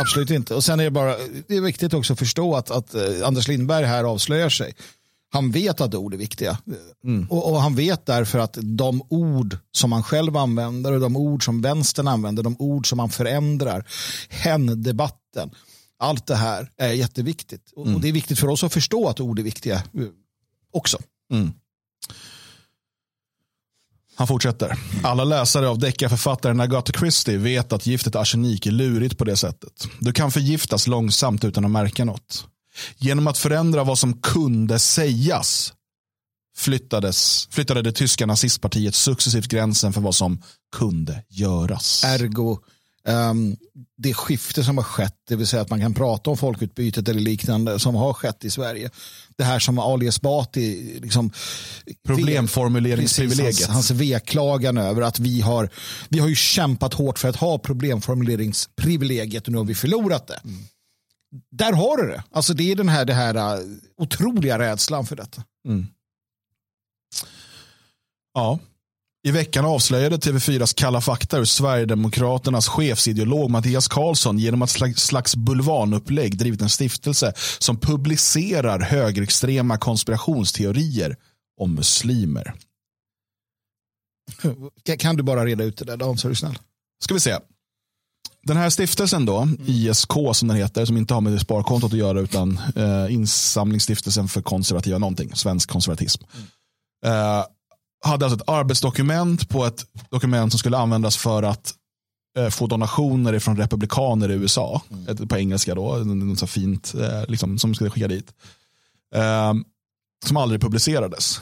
absolut 0.00 0.30
inte. 0.30 0.54
Och 0.54 0.64
sen 0.64 0.80
är 0.80 0.84
det 0.84 0.90
bara, 0.90 1.16
det 1.48 1.56
är 1.56 1.60
viktigt 1.60 1.94
också 1.94 2.12
att 2.12 2.18
förstå 2.18 2.56
att, 2.56 2.70
att 2.70 2.94
eh, 2.94 3.02
Anders 3.24 3.48
Lindberg 3.48 3.84
här 3.84 4.04
avslöjar 4.04 4.48
sig. 4.48 4.74
Han 5.32 5.50
vet 5.50 5.80
att 5.80 5.94
ord 5.94 6.14
är 6.14 6.18
viktiga. 6.18 6.58
Mm. 7.04 7.26
Och, 7.30 7.52
och, 7.52 7.62
han 7.62 7.74
vet 7.74 8.06
därför 8.06 8.38
att 8.38 8.58
de 8.62 9.02
ord 9.08 9.58
som 9.72 9.92
han 9.92 10.02
själv 10.02 10.36
använder 10.36 10.92
och 10.92 11.00
de 11.00 11.16
ord 11.16 11.44
som 11.44 11.62
vänstern 11.62 12.08
använder, 12.08 12.42
de 12.42 12.56
ord 12.58 12.88
som 12.88 12.98
han 12.98 13.10
förändrar, 13.10 13.84
hen-debatten, 14.28 15.50
Allt 16.00 16.26
det 16.26 16.36
här 16.36 16.70
är 16.76 16.92
jätteviktigt. 16.92 17.72
Och, 17.76 17.82
Mm. 17.84 17.94
och 17.94 18.00
det 18.00 18.08
är 18.08 18.12
viktigt 18.12 18.38
för 18.38 18.48
oss 18.48 18.64
att 18.64 18.72
förstå 18.72 19.08
att 19.08 19.20
ord 19.20 19.38
är 19.38 19.42
viktiga 19.42 19.74
eh, 19.76 19.82
också. 20.72 20.98
Mm. 21.32 21.52
Han 24.14 24.26
fortsätter. 24.26 24.78
Alla 25.04 25.24
läsare 25.24 25.68
av 25.68 25.78
deckarförfattaren 25.78 26.60
Agatha 26.60 26.92
Christie 26.98 27.36
vet 27.38 27.72
att 27.72 27.86
giftet 27.86 28.16
arsenik 28.16 28.66
är 28.66 28.70
lurigt 28.70 29.18
på 29.18 29.24
det 29.24 29.36
sättet. 29.36 29.88
Du 30.00 30.12
kan 30.12 30.30
förgiftas 30.32 30.86
långsamt 30.86 31.44
utan 31.44 31.64
att 31.64 31.70
märka 31.70 32.04
något. 32.04 32.46
Genom 32.96 33.26
att 33.26 33.38
förändra 33.38 33.84
vad 33.84 33.98
som 33.98 34.20
kunde 34.20 34.78
sägas 34.78 35.74
flyttades, 36.56 37.48
flyttade 37.50 37.82
det 37.82 37.92
tyska 37.92 38.26
nazistpartiet 38.26 38.94
successivt 38.94 39.46
gränsen 39.48 39.92
för 39.92 40.00
vad 40.00 40.14
som 40.14 40.42
kunde 40.76 41.24
göras. 41.28 42.04
Ergo, 42.04 42.58
ehm, 43.10 43.56
det 43.96 44.14
skifte 44.14 44.64
som 44.64 44.76
har 44.76 44.84
skett, 44.84 45.16
det 45.28 45.36
vill 45.36 45.46
säga 45.46 45.62
att 45.62 45.70
man 45.70 45.80
kan 45.80 45.94
prata 45.94 46.30
om 46.30 46.36
folkutbytet 46.36 47.08
eller 47.08 47.20
liknande 47.20 47.78
som 47.78 47.94
har 47.94 48.12
skett 48.12 48.44
i 48.44 48.50
Sverige. 48.50 48.90
Det 49.36 49.44
här 49.44 49.58
som 49.58 49.78
Ali 49.78 50.06
Esbati, 50.06 50.98
liksom, 51.02 51.32
Problemformuleringsprivilegiet. 52.06 53.46
Precis, 53.46 53.66
hans, 53.66 53.90
hans 53.90 54.00
veklagan 54.00 54.78
över 54.78 55.02
att 55.02 55.18
vi 55.18 55.40
har, 55.40 55.70
vi 56.08 56.18
har 56.18 56.28
ju 56.28 56.34
kämpat 56.34 56.94
hårt 56.94 57.18
för 57.18 57.28
att 57.28 57.36
ha 57.36 57.58
problemformuleringsprivilegiet 57.58 59.46
och 59.46 59.52
nu 59.52 59.58
har 59.58 59.64
vi 59.64 59.74
förlorat 59.74 60.26
det. 60.26 60.40
Där 61.50 61.72
har 61.72 61.96
du 61.96 62.08
det. 62.08 62.24
Alltså 62.30 62.54
det 62.54 62.72
är 62.72 62.76
den 62.76 62.88
här, 62.88 63.04
det 63.04 63.14
här 63.14 63.60
uh, 63.60 63.66
otroliga 63.96 64.58
rädslan 64.58 65.06
för 65.06 65.16
detta. 65.16 65.44
Ja. 68.34 68.58
I 69.22 69.30
veckan 69.30 69.64
avslöjade 69.64 70.16
TV4s 70.16 70.74
Kalla 70.76 71.00
fakta 71.00 71.36
hur 71.36 71.44
Sverigedemokraternas 71.44 72.68
chefsideolog 72.68 73.50
Mattias 73.50 73.88
Karlsson 73.88 74.38
genom 74.38 74.62
ett 74.62 74.70
slags, 74.70 75.02
slags 75.02 75.36
bulvanupplägg 75.36 76.38
drivit 76.38 76.62
en 76.62 76.70
stiftelse 76.70 77.32
som 77.58 77.76
publicerar 77.76 78.80
högerextrema 78.80 79.78
konspirationsteorier 79.78 81.16
om 81.60 81.74
muslimer. 81.74 82.54
Kan- 84.98 85.16
du 85.16 85.22
bara 85.22 85.46
reda 85.46 85.64
ut 85.64 85.76
det 85.76 85.84
där 85.84 85.96
Dan, 85.96 86.18
så 86.18 86.28
är 86.28 86.30
du 86.30 86.36
snäll. 86.36 86.58
Ska 87.04 87.14
vi 87.14 87.20
se. 87.20 87.38
Den 88.42 88.56
här 88.56 88.70
stiftelsen 88.70 89.26
då, 89.26 89.48
ISK 89.66 90.12
som 90.32 90.48
den 90.48 90.56
heter, 90.56 90.84
som 90.84 90.96
inte 90.96 91.14
har 91.14 91.20
med 91.20 91.40
sparkontot 91.40 91.92
att 91.92 91.98
göra 91.98 92.20
utan 92.20 92.60
eh, 92.76 93.14
insamlingsstiftelsen 93.14 94.28
för 94.28 94.42
konservativa 94.42 94.98
någonting, 94.98 95.36
svensk 95.36 95.70
konservatism. 95.70 96.24
Eh, 97.06 97.44
hade 98.04 98.24
alltså 98.24 98.40
ett 98.40 98.48
arbetsdokument 98.48 99.48
på 99.48 99.66
ett 99.66 99.86
dokument 100.10 100.52
som 100.52 100.58
skulle 100.58 100.78
användas 100.78 101.16
för 101.16 101.42
att 101.42 101.74
eh, 102.38 102.48
få 102.48 102.66
donationer 102.66 103.38
från 103.38 103.56
republikaner 103.56 104.30
i 104.30 104.34
USA. 104.34 104.82
Ett, 105.08 105.28
på 105.28 105.36
engelska 105.36 105.74
då, 105.74 105.96
något 105.96 106.38
så 106.38 106.46
fint 106.46 106.94
eh, 106.94 107.24
liksom, 107.28 107.58
som 107.58 107.74
skulle 107.74 107.90
skicka 107.90 108.08
dit. 108.08 108.32
Eh, 109.14 109.52
som 110.26 110.36
aldrig 110.36 110.60
publicerades. 110.60 111.40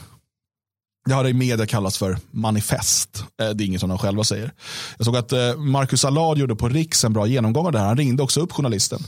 Det 1.05 1.13
har 1.13 1.27
i 1.27 1.33
media 1.33 1.65
kallats 1.65 1.97
för 1.97 2.17
manifest. 2.31 3.23
Eh, 3.41 3.49
Det 3.49 3.63
är 3.63 3.65
inget 3.65 3.79
som 3.79 3.89
de 3.89 3.97
själva 3.97 4.23
säger. 4.23 4.53
Jag 4.97 5.05
såg 5.05 5.17
att 5.17 5.33
Marcus 5.57 6.05
Allard 6.05 6.37
gjorde 6.37 6.55
på 6.55 6.69
Riks 6.69 7.03
en 7.03 7.13
bra 7.13 7.27
genomgång 7.27 7.65
av 7.65 7.71
det 7.71 7.79
här. 7.79 7.87
Han 7.87 7.97
ringde 7.97 8.23
också 8.23 8.41
upp 8.41 8.51
journalisten. 8.51 8.99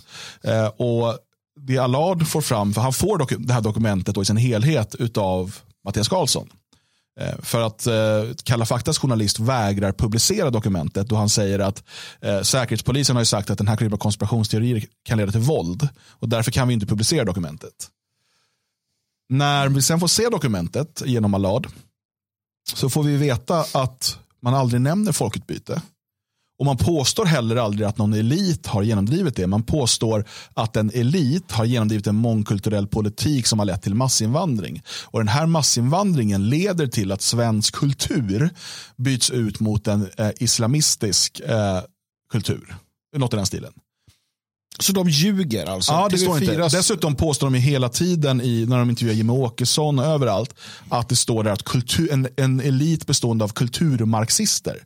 Och 0.77 1.17
det 1.59 1.77
Allard 1.77 2.27
får 2.27 2.41
fram, 2.41 2.73
för 2.73 2.81
han 2.81 2.93
får 2.93 3.37
det 3.39 3.53
här 3.53 3.61
dokumentet 3.61 4.15
då 4.15 4.21
i 4.21 4.25
sin 4.25 4.37
helhet 4.37 5.17
av 5.17 5.55
Mattias 5.85 6.07
Karlsson. 6.07 6.49
Eh, 7.19 7.41
för 7.41 7.61
att 7.61 7.87
eh, 7.87 8.35
Kalla 8.43 8.65
faktas 8.65 8.97
journalist 8.99 9.39
vägrar 9.39 9.91
publicera 9.91 10.49
dokumentet 10.49 11.07
då 11.07 11.15
han 11.15 11.29
säger 11.29 11.59
att 11.59 11.83
eh, 12.21 12.41
Säkerhetspolisen 12.41 13.15
har 13.15 13.21
ju 13.21 13.25
sagt 13.25 13.49
att 13.49 13.57
den 13.57 13.67
här 13.67 13.75
typen 13.75 13.93
av 13.93 13.97
konspirationsteorier 13.97 14.85
kan 15.03 15.17
leda 15.17 15.31
till 15.31 15.41
våld 15.41 15.89
och 16.09 16.29
därför 16.29 16.51
kan 16.51 16.67
vi 16.67 16.73
inte 16.73 16.85
publicera 16.85 17.25
dokumentet. 17.25 17.89
När 19.29 19.69
vi 19.69 19.81
sen 19.81 19.99
får 19.99 20.07
se 20.07 20.29
dokumentet 20.29 21.01
genom 21.05 21.33
Allard 21.33 21.67
så 22.73 22.89
får 22.89 23.03
vi 23.03 23.17
veta 23.17 23.65
att 23.73 24.19
man 24.41 24.53
aldrig 24.53 24.81
nämner 24.81 25.11
folkutbyte. 25.11 25.81
Och 26.61 26.65
man 26.65 26.77
påstår 26.77 27.25
heller 27.25 27.55
aldrig 27.55 27.87
att 27.87 27.97
någon 27.97 28.13
elit 28.13 28.67
har 28.67 28.83
genomdrivit 28.83 29.35
det. 29.35 29.47
Man 29.47 29.63
påstår 29.63 30.25
att 30.53 30.75
en 30.75 30.91
elit 30.93 31.51
har 31.51 31.65
genomdrivit 31.65 32.07
en 32.07 32.15
mångkulturell 32.15 32.87
politik 32.87 33.47
som 33.47 33.59
har 33.59 33.65
lett 33.65 33.81
till 33.81 33.95
massinvandring. 33.95 34.83
Och 35.03 35.19
den 35.19 35.27
här 35.27 35.45
massinvandringen 35.45 36.49
leder 36.49 36.87
till 36.87 37.11
att 37.11 37.21
svensk 37.21 37.75
kultur 37.75 38.49
byts 38.97 39.29
ut 39.29 39.59
mot 39.59 39.87
en 39.87 40.09
eh, 40.17 40.29
islamistisk 40.39 41.39
eh, 41.39 41.79
kultur. 42.31 42.75
Något 43.17 43.33
i 43.33 43.35
den 43.35 43.45
stilen. 43.45 43.73
Så 44.79 44.93
de 44.93 45.09
ljuger 45.09 45.65
alltså? 45.65 45.91
Ja, 45.91 46.07
det 46.11 46.17
står 46.17 46.37
inte. 46.37 46.53
TV4s 46.53 46.71
Dessutom 46.71 47.15
påstår 47.15 47.47
de 47.47 47.53
hela 47.53 47.89
tiden 47.89 48.41
i, 48.41 48.65
när 48.65 48.79
de 48.79 48.89
intervjuar 48.89 49.15
Jimmie 49.15 49.35
Åkesson 49.35 49.99
och 49.99 50.05
överallt 50.05 50.55
att 50.89 51.09
det 51.09 51.15
står 51.15 51.43
där 51.43 51.51
att 51.51 51.63
kultur, 51.63 52.11
en, 52.11 52.27
en 52.37 52.59
elit 52.59 53.07
bestående 53.07 53.43
av 53.43 53.49
kulturmarxister. 53.49 54.83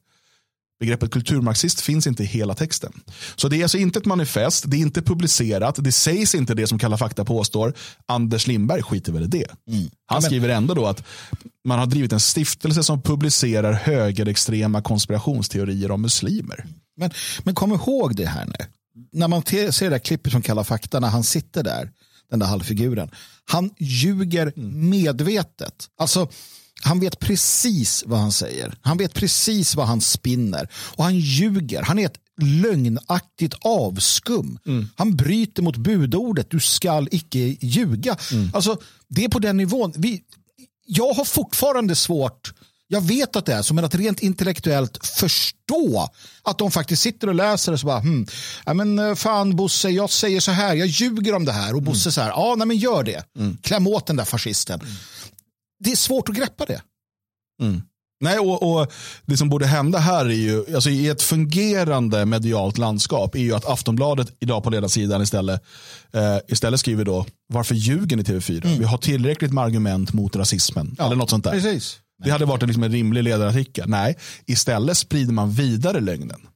Begreppet 0.79 1.11
kulturmarxist 1.11 1.81
finns 1.81 2.07
inte 2.07 2.23
i 2.23 2.25
hela 2.25 2.55
texten. 2.55 2.93
Så 3.35 3.47
det 3.47 3.57
är 3.57 3.63
alltså 3.63 3.77
inte 3.77 3.99
ett 3.99 4.05
manifest, 4.05 4.63
det 4.67 4.77
är 4.77 4.81
inte 4.81 5.01
publicerat, 5.01 5.75
det 5.83 5.91
sägs 5.91 6.35
inte 6.35 6.53
det 6.53 6.67
som 6.67 6.79
Kalla 6.79 6.97
fakta 6.97 7.25
påstår. 7.25 7.73
Anders 8.05 8.47
Lindberg 8.47 8.83
skiter 8.83 9.11
väl 9.11 9.23
i 9.23 9.27
det. 9.27 9.47
Han 10.05 10.21
skriver 10.21 10.49
ändå 10.49 10.73
då 10.73 10.85
att 10.85 11.03
man 11.65 11.79
har 11.79 11.85
drivit 11.85 12.13
en 12.13 12.19
stiftelse 12.19 12.83
som 12.83 13.01
publicerar 13.01 13.73
högerextrema 13.73 14.81
konspirationsteorier 14.81 15.91
om 15.91 16.01
muslimer. 16.01 16.65
Men, 16.97 17.11
men 17.43 17.55
kom 17.55 17.73
ihåg 17.73 18.15
det 18.15 18.25
här 18.25 18.45
nu. 18.45 18.65
När 19.11 19.27
man 19.27 19.43
ser 19.45 19.83
det 19.83 19.89
där 19.89 19.99
klippet 19.99 20.31
från 20.31 20.41
Kalla 20.41 20.63
fakta 20.63 20.99
när 20.99 21.09
han 21.09 21.23
sitter 21.23 21.63
där, 21.63 21.91
den 22.29 22.39
där 22.39 22.47
halvfiguren. 22.47 23.11
Han 23.45 23.69
ljuger 23.79 24.53
medvetet. 24.71 25.87
Alltså, 25.97 26.29
han 26.85 26.99
vet 26.99 27.19
precis 27.19 28.03
vad 28.07 28.19
han 28.19 28.31
säger. 28.31 28.77
Han 28.81 28.97
vet 28.97 29.13
precis 29.13 29.75
vad 29.75 29.87
han 29.87 30.01
spinner. 30.01 30.69
Och 30.75 31.03
han 31.03 31.19
ljuger. 31.19 31.81
Han 31.81 31.99
är 31.99 32.05
ett 32.05 32.19
lögnaktigt 32.41 33.53
avskum. 33.61 34.59
Han 34.95 35.15
bryter 35.15 35.63
mot 35.63 35.77
budordet. 35.77 36.49
Du 36.49 36.59
skall 36.59 37.07
icke 37.11 37.39
ljuga. 37.61 38.17
Alltså, 38.53 38.77
det 39.07 39.23
är 39.23 39.29
på 39.29 39.39
den 39.39 39.57
nivån. 39.57 39.93
Vi, 39.95 40.21
jag 40.85 41.13
har 41.13 41.25
fortfarande 41.25 41.95
svårt 41.95 42.53
jag 42.87 43.01
vet 43.01 43.35
att 43.35 43.45
det 43.45 43.53
är 43.53 43.61
så, 43.61 43.73
men 43.73 43.85
att 43.85 43.95
rent 43.95 44.19
intellektuellt 44.19 45.05
förstå 45.05 46.09
att 46.43 46.57
de 46.57 46.71
faktiskt 46.71 47.01
sitter 47.01 47.27
och 47.27 47.35
läser 47.35 47.71
och 47.71 47.79
så 47.79 47.85
bara, 47.85 47.99
hmm, 47.99 48.27
ja, 48.65 48.73
men 48.73 48.99
eh, 48.99 49.15
fan 49.15 49.55
Bosse, 49.55 49.89
jag 49.89 50.09
säger 50.09 50.39
så 50.39 50.51
här, 50.51 50.75
jag 50.75 50.87
ljuger 50.87 51.35
om 51.35 51.45
det 51.45 51.51
här 51.51 51.75
och 51.75 51.81
Bosse 51.81 52.11
så 52.11 52.21
här, 52.21 52.29
ja, 52.29 52.55
nej 52.57 52.67
men 52.67 52.77
gör 52.77 53.03
det. 53.03 53.23
Kläm 53.61 53.87
åt 53.87 54.07
den 54.07 54.15
där 54.15 54.25
fascisten. 54.25 54.79
Det 55.79 55.91
är 55.91 55.95
svårt 55.95 56.29
att 56.29 56.35
greppa 56.35 56.65
det. 56.65 56.81
Nej, 58.19 58.39
och, 58.39 58.75
och 58.79 58.91
Det 59.25 59.37
som 59.37 59.49
borde 59.49 59.65
hända 59.65 59.99
här 59.99 60.25
är 60.25 60.29
ju, 60.29 60.75
alltså 60.75 60.89
i 60.89 61.07
ett 61.07 61.21
fungerande 61.21 62.25
medialt 62.25 62.77
landskap, 62.77 63.35
är 63.35 63.39
ju 63.39 63.53
att 63.55 63.65
Aftonbladet 63.65 64.35
idag 64.39 64.63
på 64.63 64.69
ledarsidan 64.69 65.21
istället, 65.21 65.63
eh, 66.13 66.37
istället 66.47 66.79
skriver 66.79 67.05
då, 67.05 67.25
varför 67.53 67.75
ljuger 67.75 68.17
ni 68.17 68.23
TV4? 68.23 68.77
Vi 68.79 68.85
har 68.85 68.97
tillräckligt 68.97 69.53
med 69.53 69.63
argument 69.63 70.13
mot 70.13 70.35
rasismen. 70.35 70.95
Eller 70.99 71.15
något 71.15 71.29
sånt 71.29 71.43
där. 71.43 71.51
Precis. 71.51 71.99
Det 72.23 72.29
hade 72.31 72.45
varit 72.45 72.61
en, 72.63 72.67
liksom 72.67 72.83
en 72.83 72.91
rimlig 72.91 73.23
ledarartikel. 73.23 73.89
Nej, 73.89 74.17
istället 74.45 74.97
sprider 74.97 75.33
man 75.33 75.51
vidare 75.51 75.99
lögnen. 75.99 76.47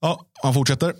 Ja, 0.00 0.26
han 0.42 0.54
fortsätter. 0.54 0.94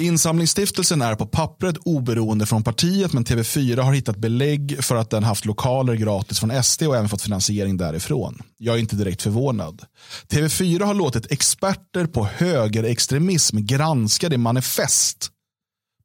Insamlingsstiftelsen 0.00 1.02
är 1.02 1.14
på 1.14 1.26
pappret 1.26 1.76
oberoende 1.76 2.46
från 2.46 2.62
partiet 2.62 3.12
men 3.12 3.24
TV4 3.24 3.80
har 3.80 3.92
hittat 3.92 4.16
belägg 4.16 4.84
för 4.84 4.96
att 4.96 5.10
den 5.10 5.24
haft 5.24 5.44
lokaler 5.44 5.94
gratis 5.94 6.40
från 6.40 6.62
SD 6.62 6.82
och 6.82 6.96
även 6.96 7.08
fått 7.08 7.22
finansiering 7.22 7.76
därifrån. 7.76 8.42
Jag 8.58 8.74
är 8.74 8.78
inte 8.78 8.96
direkt 8.96 9.22
förvånad. 9.22 9.82
TV4 10.28 10.84
har 10.84 10.94
låtit 10.94 11.32
experter 11.32 12.06
på 12.06 12.24
högerextremism 12.24 13.56
granska 13.60 14.28
det 14.28 14.38
manifest 14.38 15.30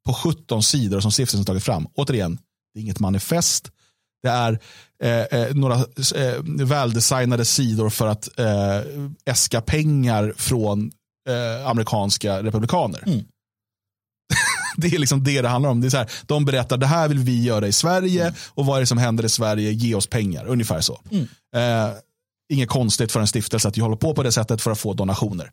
på 0.06 0.14
17 0.14 0.64
sidor 0.64 1.00
som 1.00 1.12
stiftelsen 1.12 1.46
tagit 1.46 1.64
fram. 1.64 1.88
Återigen, 1.96 2.40
det 2.74 2.80
är 2.80 2.82
inget 2.82 3.00
manifest. 3.00 3.72
Det 4.24 4.30
är 4.30 4.60
eh, 5.04 5.42
eh, 5.42 5.56
några 5.56 5.76
eh, 6.16 6.42
väldesignade 6.66 7.46
sidor 7.46 7.90
för 7.90 8.08
att 8.08 8.40
eh, 8.40 8.80
äska 9.26 9.62
pengar 9.62 10.34
från 10.38 10.92
eh, 11.30 11.68
amerikanska 11.68 12.44
republikaner. 12.44 13.04
Mm. 13.06 13.26
det 14.78 14.88
är 14.88 15.00
liksom 15.00 15.24
det 15.24 15.42
det 15.42 15.48
handlar 15.48 15.70
om. 15.70 15.82
Det 15.82 15.88
är 15.88 15.90
så 15.90 15.98
här, 15.98 16.12
de 16.26 16.46
berättar 16.46 16.78
det 16.78 16.88
här 16.88 17.08
vill 17.08 17.20
vi 17.20 17.44
göra 17.44 17.68
i 17.68 17.72
Sverige 17.72 18.34
och 18.50 18.66
vad 18.66 18.78
är 18.78 18.80
det 18.80 18.88
som 18.88 18.98
händer 18.98 19.26
i 19.26 19.30
Sverige, 19.30 19.72
ge 19.72 19.96
oss 19.96 20.08
pengar. 20.08 20.46
Ungefär 20.46 20.82
så. 20.82 21.02
Eh, 21.56 21.90
inget 22.54 22.70
konstigt 22.70 23.12
för 23.12 23.20
en 23.20 23.28
stiftelse 23.28 23.68
att 23.68 23.78
hålla 23.78 23.96
på 23.96 24.14
på 24.14 24.24
det 24.24 24.32
sättet 24.32 24.62
för 24.62 24.72
att 24.72 24.80
få 24.80 24.94
donationer. 24.94 25.52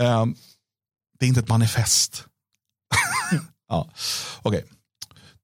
Eh, 0.00 0.26
det 1.18 1.26
är 1.26 1.28
inte 1.28 1.40
ett 1.40 1.48
manifest. 1.48 2.24
ja, 3.68 3.90
okej. 4.42 4.64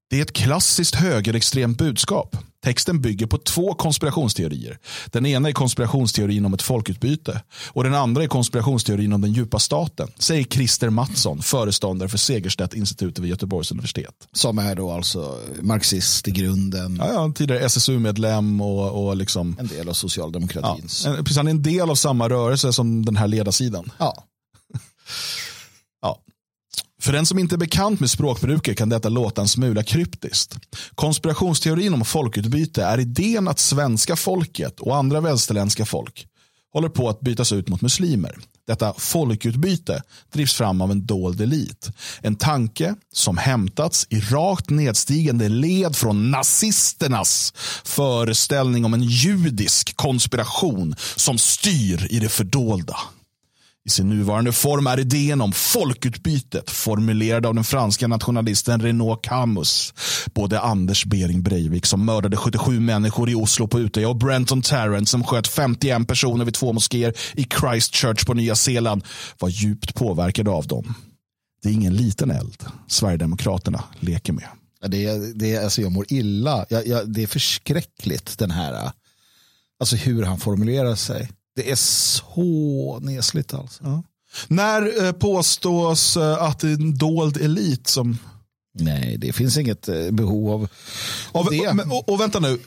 Det 0.09 0.17
är 0.17 0.21
ett 0.21 0.33
klassiskt 0.33 0.95
högerextremt 0.95 1.77
budskap. 1.77 2.37
Texten 2.63 3.01
bygger 3.01 3.25
på 3.25 3.37
två 3.37 3.73
konspirationsteorier. 3.73 4.79
Den 5.05 5.25
ena 5.25 5.49
är 5.49 5.53
konspirationsteorin 5.53 6.45
om 6.45 6.53
ett 6.53 6.61
folkutbyte 6.61 7.41
och 7.67 7.83
den 7.83 7.93
andra 7.93 8.23
är 8.23 8.27
konspirationsteorin 8.27 9.13
om 9.13 9.21
den 9.21 9.33
djupa 9.33 9.59
staten, 9.59 10.07
säger 10.19 10.43
Christer 10.43 10.89
Mattsson, 10.89 11.41
föreståndare 11.41 12.09
för 12.09 12.17
Segerstedt-institutet 12.17 13.19
vid 13.19 13.29
Göteborgs 13.29 13.71
universitet. 13.71 14.27
Som 14.33 14.57
är 14.57 14.75
då 14.75 14.91
alltså 14.91 15.39
marxist 15.61 16.27
i 16.27 16.31
grunden. 16.31 16.97
Ja, 17.01 17.13
ja 17.13 17.33
tidigare 17.35 17.65
SSU-medlem 17.65 18.61
och, 18.61 19.07
och 19.07 19.17
liksom, 19.17 19.55
en 19.59 19.67
del 19.67 19.89
av 19.89 19.93
socialdemokratins. 19.93 21.05
Ja, 21.05 21.15
precis, 21.15 21.37
han 21.37 21.47
är 21.47 21.51
en 21.51 21.63
del 21.63 21.89
av 21.89 21.95
samma 21.95 22.29
rörelse 22.29 22.73
som 22.73 23.05
den 23.05 23.17
här 23.17 23.27
ledarsidan. 23.27 23.91
Ja. 23.97 24.23
ja. 26.01 26.19
För 27.01 27.11
den 27.11 27.25
som 27.25 27.39
inte 27.39 27.55
är 27.55 27.57
bekant 27.57 27.99
med 27.99 28.09
språkbruket 28.09 28.77
kan 28.77 28.89
detta 28.89 29.09
låta 29.09 29.41
en 29.41 29.47
smula 29.47 29.83
kryptiskt. 29.83 30.55
Konspirationsteorin 30.95 31.93
om 31.93 32.05
folkutbyte 32.05 32.83
är 32.83 32.99
idén 32.99 33.47
att 33.47 33.59
svenska 33.59 34.15
folket 34.15 34.79
och 34.79 34.95
andra 34.95 35.21
västerländska 35.21 35.85
folk 35.85 36.27
håller 36.73 36.89
på 36.89 37.09
att 37.09 37.19
bytas 37.19 37.51
ut 37.51 37.69
mot 37.69 37.81
muslimer. 37.81 38.37
Detta 38.67 38.93
folkutbyte 38.97 40.03
drivs 40.33 40.53
fram 40.53 40.81
av 40.81 40.91
en 40.91 41.05
dold 41.05 41.41
elit. 41.41 41.89
En 42.21 42.35
tanke 42.35 42.95
som 43.13 43.37
hämtats 43.37 44.07
i 44.09 44.19
rakt 44.19 44.69
nedstigande 44.69 45.49
led 45.49 45.95
från 45.95 46.31
nazisternas 46.31 47.53
föreställning 47.85 48.85
om 48.85 48.93
en 48.93 49.03
judisk 49.03 49.95
konspiration 49.95 50.95
som 51.15 51.37
styr 51.37 52.07
i 52.09 52.19
det 52.19 52.29
fördolda. 52.29 52.97
I 53.87 53.89
sin 53.89 54.09
nuvarande 54.09 54.51
form 54.51 54.87
är 54.87 54.99
idén 54.99 55.41
om 55.41 55.51
folkutbytet 55.53 56.69
formulerad 56.69 57.45
av 57.45 57.55
den 57.55 57.63
franska 57.63 58.07
nationalisten 58.07 58.81
Renaud 58.81 59.21
Camus. 59.21 59.93
Både 60.33 60.59
Anders 60.59 61.05
Bering 61.05 61.43
Breivik 61.43 61.85
som 61.85 62.05
mördade 62.05 62.37
77 62.37 62.79
människor 62.79 63.29
i 63.29 63.35
Oslo 63.35 63.67
på 63.67 63.79
Utöya 63.79 64.09
och 64.09 64.15
Brenton 64.15 64.61
Tarrant 64.61 65.09
som 65.09 65.23
sköt 65.23 65.47
51 65.47 66.07
personer 66.07 66.45
vid 66.45 66.53
två 66.53 66.73
moskéer 66.73 67.13
i 67.33 67.43
Christchurch 67.43 68.25
på 68.25 68.33
Nya 68.33 68.55
Zeeland 68.55 69.03
var 69.39 69.49
djupt 69.49 69.95
påverkade 69.95 70.49
av 70.51 70.67
dem. 70.67 70.93
Det 71.63 71.69
är 71.69 71.73
ingen 71.73 71.95
liten 71.95 72.31
eld 72.31 72.65
Sverigedemokraterna 72.87 73.83
leker 73.99 74.33
med. 74.33 74.47
Det 74.87 75.33
det 75.35 75.57
alltså 75.57 75.81
jag 75.81 75.91
mår 75.91 76.05
illa. 76.09 76.65
Jag, 76.69 76.87
jag, 76.87 77.09
det 77.13 77.23
är 77.23 77.27
förskräckligt 77.27 78.37
den 78.37 78.51
här, 78.51 78.73
äh, 78.73 78.91
alltså 79.79 79.95
hur 79.95 80.23
han 80.23 80.39
formulerar 80.39 80.95
sig. 80.95 81.29
Det 81.57 81.71
är 81.71 81.75
så 81.75 82.99
nesligt 83.01 83.53
alltså. 83.53 83.83
Ja. 83.83 84.03
När 84.47 85.05
eh, 85.05 85.11
påstås 85.11 86.17
eh, 86.17 86.43
att 86.43 86.59
det 86.59 86.67
är 86.67 86.73
en 86.73 86.97
dold 86.97 87.37
elit 87.37 87.87
som... 87.87 88.17
Nej, 88.79 89.17
det 89.17 89.33
finns 89.33 89.57
inget 89.57 89.87
eh, 89.87 90.11
behov 90.11 90.51
av, 90.51 90.67
av 91.31 91.47
det. 91.51 91.73
Men, 91.73 91.91
och, 91.91 92.09
och, 92.09 92.19
vänta 92.19 92.39
nu, 92.39 92.59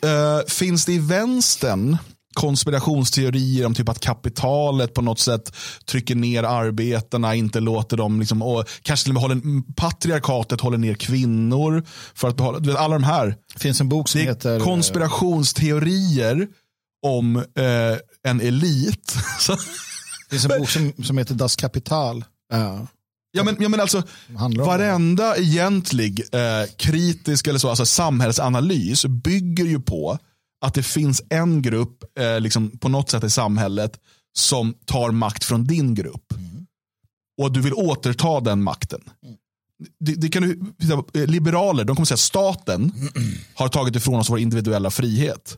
finns 0.49 0.85
det 0.85 0.93
i 0.93 0.99
vänstern 0.99 1.97
konspirationsteorier 2.35 3.67
om 3.67 3.75
typ 3.75 3.89
att 3.89 4.01
kapitalet 4.01 4.95
på 4.95 5.03
något 5.03 5.19
sätt 5.19 5.57
trycker 5.85 6.15
ner 6.15 6.43
arbetarna, 6.43 7.35
inte 7.35 7.61
låter 7.61 7.97
dem, 7.97 8.21
liksom, 8.21 8.43
och 8.43 8.65
kanske 8.83 9.05
till 9.05 9.11
och 9.11 9.15
med 9.15 9.23
håller, 9.23 9.75
patriarkatet 9.75 10.61
håller 10.61 10.79
ner 10.79 10.95
kvinnor 10.95 11.83
för 12.15 12.29
att 12.29 12.37
behålla, 12.37 12.79
alla 12.79 12.95
de 12.95 13.05
här. 13.05 13.37
Det 13.55 13.61
finns 13.61 13.81
en 13.81 13.89
bok 13.89 14.09
som 14.09 14.21
heter 14.21 14.61
konspirationsteorier 14.61 16.49
om 17.03 17.37
eh, 17.37 17.43
en 18.29 18.41
elit. 18.41 19.17
det 20.29 20.31
finns 20.31 20.45
en 20.45 20.61
bok 20.61 20.71
som, 20.71 20.93
som 21.05 21.19
heter 21.19 21.35
Das 21.35 21.57
Kapital. 21.57 22.25
Ja. 22.53 22.87
Ja 23.33 23.45
men, 23.45 23.57
ja, 23.61 23.69
men 23.69 23.81
alltså, 23.81 24.03
varenda 24.67 25.37
egentlig 25.37 26.21
eh, 26.33 26.71
kritisk 26.77 27.47
eller 27.47 27.59
så, 27.59 27.69
alltså 27.69 27.87
samhällsanalys 27.87 29.07
bygger 29.07 29.65
ju 29.65 29.81
på 29.81 30.19
att 30.61 30.75
det 30.75 30.83
finns 30.83 31.23
en 31.29 31.63
grupp 31.63 32.19
eh, 32.19 32.41
liksom, 32.41 32.71
på 32.71 32.89
något 32.89 33.11
sätt 33.11 33.25
i 33.25 33.31
samhället 33.31 34.01
som 34.33 34.75
tar 34.85 35.11
makt 35.11 35.45
från 35.45 35.65
din 35.65 35.95
grupp. 35.95 36.33
Mm. 36.33 36.67
Och 37.43 37.53
du 37.53 37.61
vill 37.61 37.75
återta 37.75 38.41
den 38.41 38.63
makten. 38.63 39.01
Mm. 39.25 39.37
Det, 40.01 40.15
det, 40.15 40.29
kan 40.29 40.43
du, 40.43 41.27
liberaler 41.27 41.85
de 41.85 41.97
kommer 41.97 42.07
säga 42.07 42.15
att 42.15 42.21
staten 42.21 42.93
mm. 43.17 43.33
har 43.55 43.69
tagit 43.69 43.97
ifrån 43.97 44.21
oss 44.21 44.31
vår 44.31 44.39
individuella 44.39 44.91
frihet. 44.91 45.57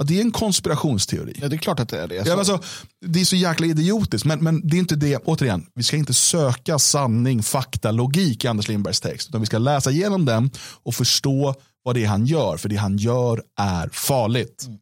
Ja, 0.00 0.04
det 0.04 0.18
är 0.18 0.20
en 0.20 0.32
konspirationsteori. 0.32 1.38
Ja, 1.40 1.48
det 1.48 1.56
är 1.56 1.58
klart 1.58 1.80
att 1.80 1.88
det 1.88 2.00
är 2.00 2.08
det. 2.08 2.26
Ja, 2.26 2.38
alltså, 2.38 2.60
det 3.06 3.20
är 3.20 3.24
så 3.24 3.36
jäkla 3.36 3.66
idiotiskt, 3.66 4.24
men, 4.24 4.44
men 4.44 4.68
det 4.68 4.76
är 4.76 4.78
inte 4.78 4.96
det. 4.96 5.16
Återigen, 5.16 5.66
vi 5.74 5.82
ska 5.82 5.96
inte 5.96 6.14
söka 6.14 6.78
sanning, 6.78 7.42
fakta, 7.42 7.90
logik 7.90 8.44
i 8.44 8.48
Anders 8.48 8.68
Lindbergs 8.68 9.00
text. 9.00 9.28
Utan 9.28 9.40
vi 9.40 9.46
ska 9.46 9.58
läsa 9.58 9.90
igenom 9.90 10.24
den 10.24 10.50
och 10.82 10.94
förstå 10.94 11.54
vad 11.82 11.94
det 11.94 12.04
är 12.04 12.08
han 12.08 12.26
gör. 12.26 12.56
För 12.56 12.68
det 12.68 12.76
han 12.76 12.96
gör 12.96 13.42
är 13.58 13.88
farligt. 13.88 14.64
Mm. 14.66 14.78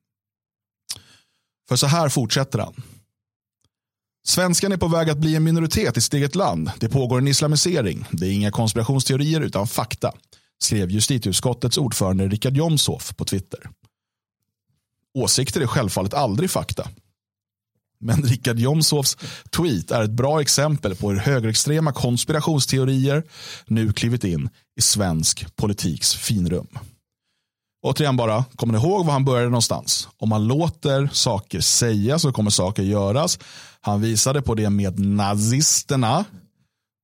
För 1.68 1.76
så 1.76 1.86
här 1.86 2.08
fortsätter 2.08 2.58
han. 2.58 2.82
Svenskan 4.26 4.72
är 4.72 4.76
på 4.76 4.88
väg 4.88 5.10
att 5.10 5.18
bli 5.18 5.36
en 5.36 5.44
minoritet 5.44 5.96
i 5.96 6.00
sitt 6.00 6.14
eget 6.14 6.34
land. 6.34 6.70
Det 6.78 6.88
pågår 6.88 7.18
en 7.18 7.28
islamisering. 7.28 8.06
Det 8.10 8.26
är 8.26 8.30
inga 8.30 8.50
konspirationsteorier 8.50 9.40
utan 9.40 9.66
fakta. 9.66 10.12
Skrev 10.62 10.90
justitieutskottets 10.90 11.78
ordförande 11.78 12.28
Richard 12.28 12.56
Jomshof 12.56 13.16
på 13.16 13.24
Twitter. 13.24 13.70
Åsikter 15.14 15.60
är 15.60 15.66
självfallet 15.66 16.14
aldrig 16.14 16.50
fakta. 16.50 16.88
Men 18.00 18.22
Richard 18.22 18.58
Jomshofs 18.58 19.16
tweet 19.50 19.90
är 19.90 20.02
ett 20.02 20.10
bra 20.10 20.40
exempel 20.40 20.94
på 20.94 21.10
hur 21.10 21.18
högerextrema 21.18 21.92
konspirationsteorier 21.92 23.24
nu 23.66 23.92
klivit 23.92 24.24
in 24.24 24.48
i 24.78 24.82
svensk 24.82 25.56
politiks 25.56 26.14
finrum. 26.14 26.68
Återigen 27.82 28.16
bara, 28.16 28.44
kommer 28.56 28.72
ni 28.72 28.78
ihåg 28.78 29.06
var 29.06 29.12
han 29.12 29.24
började 29.24 29.48
någonstans? 29.48 30.08
Om 30.16 30.28
man 30.28 30.46
låter 30.46 31.08
saker 31.12 31.60
sägas 31.60 32.22
så 32.22 32.32
kommer 32.32 32.50
saker 32.50 32.82
göras. 32.82 33.38
Han 33.80 34.00
visade 34.00 34.42
på 34.42 34.54
det 34.54 34.70
med 34.70 34.98
nazisterna 34.98 36.24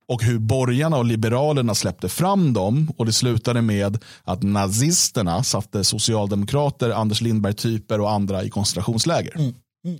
och 0.08 0.22
hur 0.22 0.38
borgarna 0.38 0.96
och 0.96 1.04
liberalerna 1.04 1.74
släppte 1.74 2.08
fram 2.08 2.52
dem 2.52 2.92
och 2.96 3.06
det 3.06 3.12
slutade 3.12 3.62
med 3.62 3.98
att 4.24 4.42
nazisterna 4.42 5.44
satte 5.44 5.84
socialdemokrater, 5.84 6.90
Anders 6.90 7.20
Lindberg-typer 7.20 8.00
och 8.00 8.10
andra 8.10 8.44
i 8.44 8.50
koncentrationsläger. 8.50 9.34
Mm. 9.34 9.54
Mm. 9.84 9.98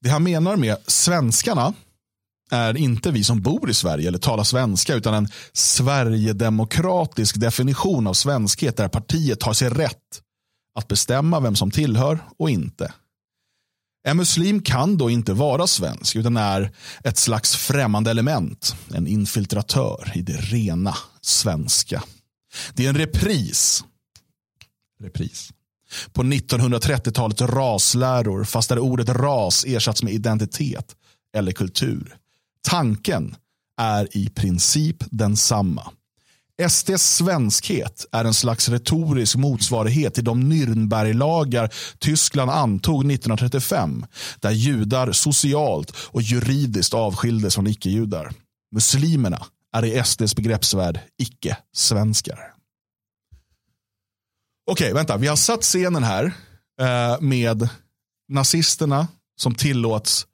Det 0.00 0.08
han 0.08 0.22
menar 0.22 0.56
med 0.56 0.76
svenskarna 0.86 1.74
är 2.50 2.76
inte 2.76 3.10
vi 3.10 3.24
som 3.24 3.40
bor 3.40 3.70
i 3.70 3.74
Sverige 3.74 4.08
eller 4.08 4.18
talar 4.18 4.44
svenska 4.44 4.94
utan 4.94 5.14
en 5.14 5.28
Sverigedemokratisk 5.52 7.40
definition 7.40 8.06
av 8.06 8.12
svenskhet 8.14 8.76
där 8.76 8.88
partiet 8.88 9.42
har 9.42 9.52
sig 9.52 9.68
rätt 9.68 10.22
att 10.74 10.88
bestämma 10.88 11.40
vem 11.40 11.56
som 11.56 11.70
tillhör 11.70 12.18
och 12.38 12.50
inte. 12.50 12.92
En 14.08 14.16
muslim 14.16 14.62
kan 14.62 14.96
då 14.96 15.10
inte 15.10 15.32
vara 15.32 15.66
svensk 15.66 16.16
utan 16.16 16.36
är 16.36 16.72
ett 17.04 17.18
slags 17.18 17.56
främmande 17.56 18.10
element. 18.10 18.76
En 18.94 19.06
infiltratör 19.06 20.12
i 20.14 20.22
det 20.22 20.36
rena 20.36 20.94
svenska. 21.20 22.02
Det 22.74 22.84
är 22.84 22.88
en 22.88 22.98
repris. 22.98 23.84
Repris. 25.00 25.50
På 26.12 26.22
1930-talets 26.22 27.42
rasläror 27.42 28.44
fast 28.44 28.68
där 28.68 28.78
ordet 28.78 29.08
ras 29.08 29.64
ersatts 29.64 30.02
med 30.02 30.12
identitet 30.12 30.96
eller 31.36 31.52
kultur. 31.52 32.16
Tanken 32.68 33.34
är 33.80 34.16
i 34.16 34.28
princip 34.28 34.96
densamma. 35.10 35.92
SDs 36.66 37.02
svenskhet 37.16 38.06
är 38.12 38.24
en 38.24 38.34
slags 38.34 38.68
retorisk 38.68 39.36
motsvarighet 39.36 40.14
till 40.14 40.24
de 40.24 40.52
Nürnberglagar 40.52 41.74
Tyskland 41.98 42.50
antog 42.50 43.12
1935 43.12 44.06
där 44.40 44.50
judar 44.50 45.12
socialt 45.12 45.92
och 45.96 46.22
juridiskt 46.22 46.94
avskildes 46.94 47.54
från 47.54 47.66
icke-judar. 47.66 48.32
Muslimerna 48.74 49.46
är 49.72 49.84
i 49.84 50.02
SDs 50.04 50.36
begreppsvärld 50.36 51.00
icke-svenskar. 51.18 52.38
Okej, 54.70 54.94
vänta. 54.94 55.16
Vi 55.16 55.26
har 55.26 55.36
satt 55.36 55.62
scenen 55.62 56.04
här 56.04 56.32
eh, 56.80 57.20
med 57.20 57.68
nazisterna 58.28 59.08
som 59.40 59.54
tillåts 59.54 60.26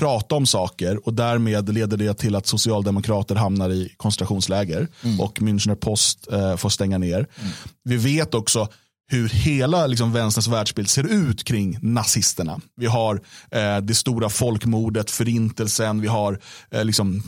prata 0.00 0.34
om 0.34 0.46
saker 0.46 1.06
och 1.06 1.14
därmed 1.14 1.74
leder 1.74 1.96
det 1.96 2.14
till 2.14 2.34
att 2.34 2.46
socialdemokrater 2.46 3.34
hamnar 3.34 3.70
i 3.70 3.94
koncentrationsläger 3.96 4.88
mm. 5.04 5.20
och 5.20 5.38
Münchner 5.38 5.74
Post 5.74 6.32
eh, 6.32 6.56
får 6.56 6.68
stänga 6.68 6.98
ner. 6.98 7.16
Mm. 7.16 7.52
Vi 7.84 7.96
vet 7.96 8.34
också 8.34 8.68
hur 9.12 9.28
hela 9.28 9.86
liksom, 9.86 10.12
vänsterns 10.12 10.48
världsbild 10.48 10.90
ser 10.90 11.04
ut 11.04 11.44
kring 11.44 11.78
nazisterna. 11.82 12.60
Vi 12.76 12.86
har 12.86 13.20
eh, 13.50 13.78
det 13.78 13.94
stora 13.94 14.28
folkmordet, 14.28 15.10
förintelsen, 15.10 16.00
vi 16.00 16.08
har 16.08 16.40
eh, 16.70 16.84
liksom, 16.84 17.22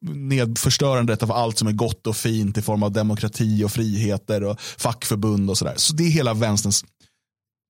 nedförstörandet 0.00 1.22
av 1.22 1.32
allt 1.32 1.58
som 1.58 1.68
är 1.68 1.72
gott 1.72 2.06
och 2.06 2.16
fint 2.16 2.58
i 2.58 2.62
form 2.62 2.82
av 2.82 2.92
demokrati 2.92 3.64
och 3.64 3.72
friheter 3.72 4.44
och 4.44 4.60
fackförbund 4.60 5.50
och 5.50 5.58
sådär. 5.58 5.74
Så 5.76 5.94
det 5.94 6.04
är 6.04 6.10
hela 6.10 6.34
vänsterns 6.34 6.84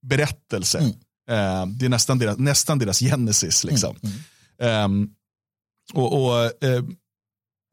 berättelse. 0.06 0.78
Mm. 0.78 0.90
Eh, 1.30 1.66
det 1.66 1.84
är 1.84 1.88
nästan 1.88 2.18
deras, 2.18 2.38
nästan 2.38 2.78
deras 2.78 3.00
genesis. 3.00 3.64
Liksom. 3.64 3.96
Mm. 4.02 4.16
Um, 4.60 5.10
och, 5.94 6.12
och 6.12 6.44
uh, 6.44 6.84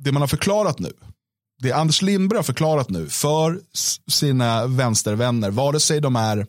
Det 0.03 0.11
man 0.11 0.21
har 0.21 0.27
förklarat 0.27 0.79
nu 0.79 0.91
det 1.61 1.71
Anders 1.71 2.01
Lindberg 2.01 2.37
har 2.37 2.43
förklarat 2.43 2.89
nu 2.89 3.09
för 3.09 3.59
sina 4.07 4.67
vänstervänner, 4.67 5.51
vare 5.51 5.79
sig 5.79 6.01
de 6.01 6.15
är 6.15 6.47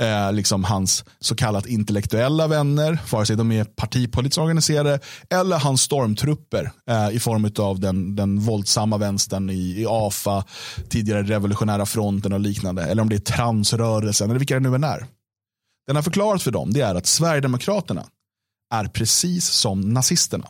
eh, 0.00 0.32
liksom 0.32 0.64
hans 0.64 1.04
så 1.20 1.36
kallat 1.36 1.66
intellektuella 1.66 2.46
vänner, 2.46 2.98
vare 3.12 3.26
sig 3.26 3.36
de 3.36 3.52
är 3.52 3.64
partipolitiskt 3.64 4.38
organiserade, 4.38 5.00
eller 5.30 5.58
hans 5.58 5.82
stormtrupper 5.82 6.70
eh, 6.90 7.16
i 7.16 7.20
form 7.20 7.50
av 7.58 7.80
den, 7.80 8.16
den 8.16 8.40
våldsamma 8.40 8.96
vänstern 8.96 9.50
i, 9.50 9.80
i 9.80 9.86
AFA, 9.88 10.44
tidigare 10.88 11.22
revolutionära 11.22 11.86
fronten 11.86 12.32
och 12.32 12.40
liknande, 12.40 12.84
eller 12.84 13.02
om 13.02 13.08
det 13.08 13.16
är 13.16 13.20
transrörelsen, 13.20 14.30
eller 14.30 14.38
vilka 14.38 14.54
det 14.54 14.68
nu 14.68 14.74
än 14.74 14.84
är. 14.84 15.06
Den 15.86 15.96
har 15.96 16.02
förklarat 16.02 16.42
för 16.42 16.50
dem 16.50 16.72
det 16.72 16.80
är 16.80 16.94
att 16.94 17.06
Sverigedemokraterna 17.06 18.06
är 18.70 18.84
precis 18.84 19.46
som 19.46 19.80
nazisterna. 19.80 20.48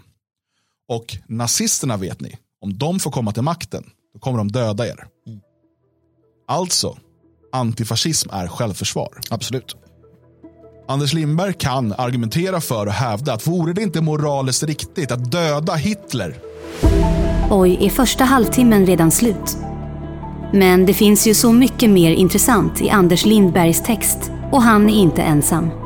Och 0.89 1.17
nazisterna 1.27 1.97
vet 1.97 2.21
ni, 2.21 2.37
om 2.61 2.79
de 2.79 3.01
får 3.01 3.11
komma 3.11 3.33
till 3.33 3.43
makten, 3.43 3.85
då 4.13 4.19
kommer 4.19 4.39
de 4.39 4.53
döda 4.53 4.87
er. 4.87 5.07
Mm. 5.27 5.41
Alltså, 6.49 6.97
antifascism 7.53 8.31
är 8.33 8.49
självförsvar. 8.49 9.21
Absolut. 9.31 9.77
Anders 10.89 11.13
Lindberg 11.13 11.55
kan 11.55 11.93
argumentera 11.93 12.61
för 12.61 12.87
och 12.87 12.93
hävda 12.93 13.33
att 13.33 13.47
vore 13.47 13.73
det 13.73 13.83
inte 13.83 14.01
moraliskt 14.01 14.63
riktigt 14.63 15.13
att 15.13 15.33
döda 15.33 15.75
Hitler? 15.75 16.39
Oj, 17.51 17.79
är 17.81 17.91
första 17.91 18.25
halvtimmen 18.25 18.87
redan 18.87 19.11
slut? 19.11 19.57
Men 20.53 20.87
det 20.87 20.95
finns 20.95 21.27
ju 21.27 21.35
så 21.35 21.53
mycket 21.53 21.91
mer 21.91 22.11
intressant 22.11 22.81
i 22.81 22.91
Anders 22.91 23.25
Lindbergs 23.25 23.83
text 23.83 24.31
och 24.53 24.63
han 24.63 24.91
är 24.91 24.95
inte 24.95 25.23
ensam. 25.23 25.84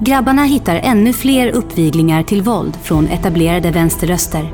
Grabbarna 0.00 0.44
hittar 0.44 0.76
ännu 0.76 1.12
fler 1.12 1.48
uppviglingar 1.48 2.22
till 2.22 2.42
våld 2.42 2.76
från 2.82 3.08
etablerade 3.08 3.70
vänsterröster. 3.70 4.52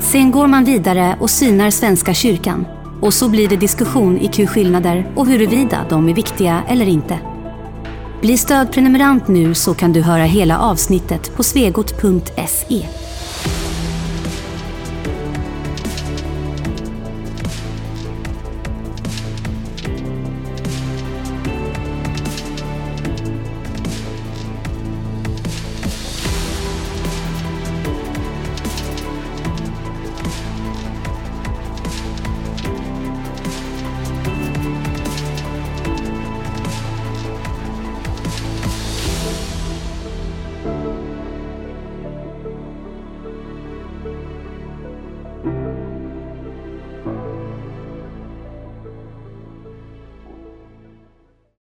Sen 0.00 0.30
går 0.30 0.46
man 0.46 0.64
vidare 0.64 1.16
och 1.20 1.30
synar 1.30 1.70
Svenska 1.70 2.14
kyrkan 2.14 2.66
och 3.02 3.14
så 3.14 3.28
blir 3.28 3.48
det 3.48 3.56
diskussion 3.56 4.18
i 4.18 4.28
Q-skillnader 4.28 5.12
och 5.16 5.26
huruvida 5.26 5.86
de 5.90 6.08
är 6.08 6.14
viktiga 6.14 6.62
eller 6.68 6.86
inte. 6.88 7.18
Bli 8.20 8.38
stödprenumerant 8.38 9.28
nu 9.28 9.54
så 9.54 9.74
kan 9.74 9.92
du 9.92 10.02
höra 10.02 10.24
hela 10.24 10.58
avsnittet 10.58 11.36
på 11.36 11.42
svegot.se. 11.42 12.86